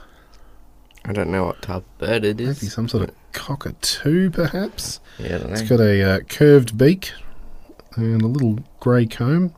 I 1.04 1.12
don't 1.12 1.30
know 1.30 1.44
what 1.46 1.62
type 1.62 1.76
of 1.76 1.98
bird 1.98 2.24
it 2.24 2.40
is. 2.40 2.62
Maybe 2.62 2.70
some 2.70 2.88
sort 2.88 3.08
of 3.08 3.14
cockatoo, 3.32 4.30
perhaps. 4.30 5.00
Yeah, 5.18 5.36
I 5.36 5.38
don't 5.38 5.52
It's 5.52 5.62
got 5.62 5.80
a 5.80 6.02
uh, 6.02 6.20
curved 6.20 6.78
beak 6.78 7.12
and 7.96 8.22
a 8.22 8.26
little 8.26 8.60
grey 8.80 9.06
comb. 9.06 9.54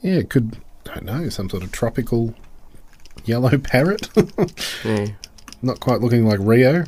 Yeah, 0.00 0.14
it 0.14 0.30
could, 0.30 0.58
I 0.90 0.94
don't 0.94 1.04
know, 1.04 1.28
some 1.28 1.50
sort 1.50 1.62
of 1.62 1.72
tropical 1.72 2.34
yellow 3.24 3.56
parrot. 3.58 4.08
Yeah. 4.84 5.08
Not 5.62 5.80
quite 5.80 6.00
looking 6.00 6.26
like 6.26 6.40
Rio, 6.40 6.84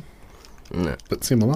No. 0.71 0.95
but 1.09 1.23
similar. 1.23 1.55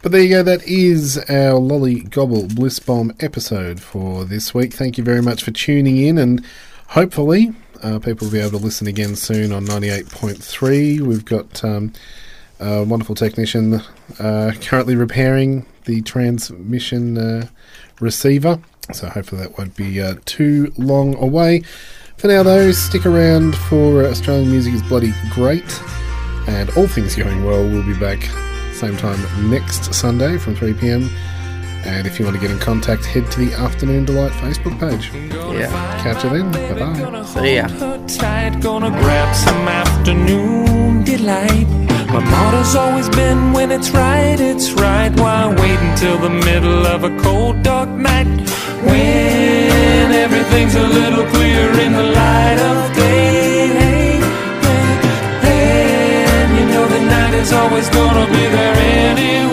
But 0.00 0.12
there 0.12 0.22
you 0.22 0.28
go, 0.28 0.42
that 0.44 0.62
is 0.62 1.18
our 1.28 1.58
Lolly 1.58 2.02
Gobble 2.02 2.46
Bliss 2.46 2.78
Bomb 2.78 3.12
episode 3.18 3.80
for 3.80 4.24
this 4.24 4.54
week. 4.54 4.72
Thank 4.72 4.96
you 4.96 5.02
very 5.02 5.20
much 5.20 5.42
for 5.42 5.50
tuning 5.50 5.96
in, 5.96 6.18
and 6.18 6.44
hopefully, 6.86 7.52
uh, 7.82 7.98
people 7.98 8.26
will 8.26 8.32
be 8.32 8.38
able 8.38 8.60
to 8.60 8.64
listen 8.64 8.86
again 8.86 9.16
soon 9.16 9.50
on 9.50 9.66
98.3. 9.66 11.00
We've 11.00 11.24
got 11.24 11.64
um, 11.64 11.92
a 12.60 12.84
wonderful 12.84 13.16
technician 13.16 13.82
uh, 14.20 14.52
currently 14.60 14.94
repairing 14.94 15.66
the 15.86 16.00
transmission 16.02 17.18
uh, 17.18 17.48
receiver, 17.98 18.60
so 18.92 19.08
hopefully 19.08 19.42
that 19.42 19.58
won't 19.58 19.74
be 19.74 20.00
uh, 20.00 20.14
too 20.26 20.72
long 20.76 21.16
away. 21.16 21.62
For 22.18 22.28
now, 22.28 22.44
though, 22.44 22.70
stick 22.70 23.04
around 23.04 23.56
for 23.56 24.04
Australian 24.04 24.48
Music 24.52 24.74
is 24.74 24.82
Bloody 24.82 25.12
Great, 25.30 25.82
and 26.46 26.70
all 26.76 26.86
things 26.86 27.16
going 27.16 27.44
well, 27.44 27.68
we'll 27.68 27.84
be 27.84 27.98
back 27.98 28.20
same 28.78 28.96
time 28.96 29.50
next 29.50 29.92
Sunday 29.92 30.38
from 30.38 30.54
3 30.54 30.72
pm. 30.74 31.10
And 31.84 32.06
if 32.06 32.18
you 32.18 32.24
want 32.24 32.36
to 32.36 32.40
get 32.40 32.50
in 32.50 32.58
contact, 32.60 33.04
head 33.04 33.28
to 33.32 33.40
the 33.44 33.52
Afternoon 33.54 34.04
Delight 34.04 34.30
Facebook 34.32 34.78
page. 34.78 35.10
Yeah. 35.58 35.68
Catch 36.02 36.22
you 36.22 36.30
then. 36.30 36.52
Bye 36.52 36.74
bye. 36.78 37.22
See 37.24 37.56
ya. 37.56 37.66
tight, 38.06 38.60
gonna 38.60 38.90
grab 38.90 39.34
some 39.34 39.66
afternoon 39.66 41.02
delight. 41.02 41.68
My 42.14 42.22
motto's 42.32 42.74
always 42.76 43.08
been 43.08 43.52
when 43.52 43.72
it's 43.72 43.90
right, 43.90 44.38
it's 44.38 44.70
right. 44.72 45.12
Why 45.18 45.48
wait 45.60 45.78
until 45.90 46.18
the 46.18 46.30
middle 46.30 46.86
of 46.86 47.02
a 47.02 47.12
cold, 47.22 47.62
dark 47.62 47.88
night? 47.88 48.26
When 48.88 50.12
everything's 50.24 50.76
a 50.76 50.86
little 50.86 51.26
clearer 51.34 51.80
in 51.80 51.92
the 51.92 52.08
light 52.20 52.58
of 52.70 52.96
day. 52.96 53.27
Night 57.08 57.34
is 57.34 57.52
always 57.52 57.88
gonna 57.90 58.26
be 58.26 58.44
there 58.56 58.76
anyway. 59.08 59.48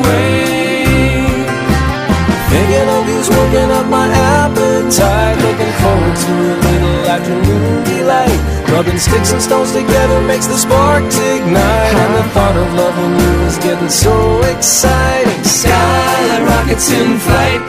Thinking 2.52 2.88
of 2.96 3.04
you's 3.10 3.30
working 3.30 3.70
up 3.72 3.88
my 3.88 4.08
appetite. 4.08 5.38
Looking 5.46 5.74
forward 5.82 6.16
to 6.26 6.34
a 6.54 6.56
little 6.68 7.00
afternoon 7.16 7.84
delight. 7.84 8.40
Rubbing 8.72 9.00
sticks 9.00 9.32
and 9.32 9.42
stones 9.42 9.72
together 9.72 10.22
makes 10.22 10.48
the 10.48 10.58
sparks 10.58 11.18
ignite. 11.20 11.96
And 12.04 12.14
the 12.20 12.26
thought 12.34 12.56
of 12.56 12.68
loving 12.74 13.14
you 13.22 13.34
is 13.50 13.58
getting 13.60 13.90
so 13.90 14.42
exciting. 14.54 15.44
Sky 15.44 16.44
rockets 16.44 16.92
in 16.92 17.18
flight. 17.20 17.62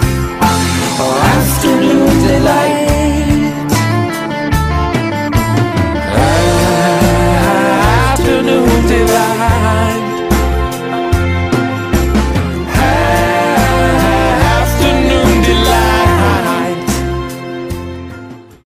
Afternoon 1.37 2.11
delight. 2.26 2.96
time 9.77 10.06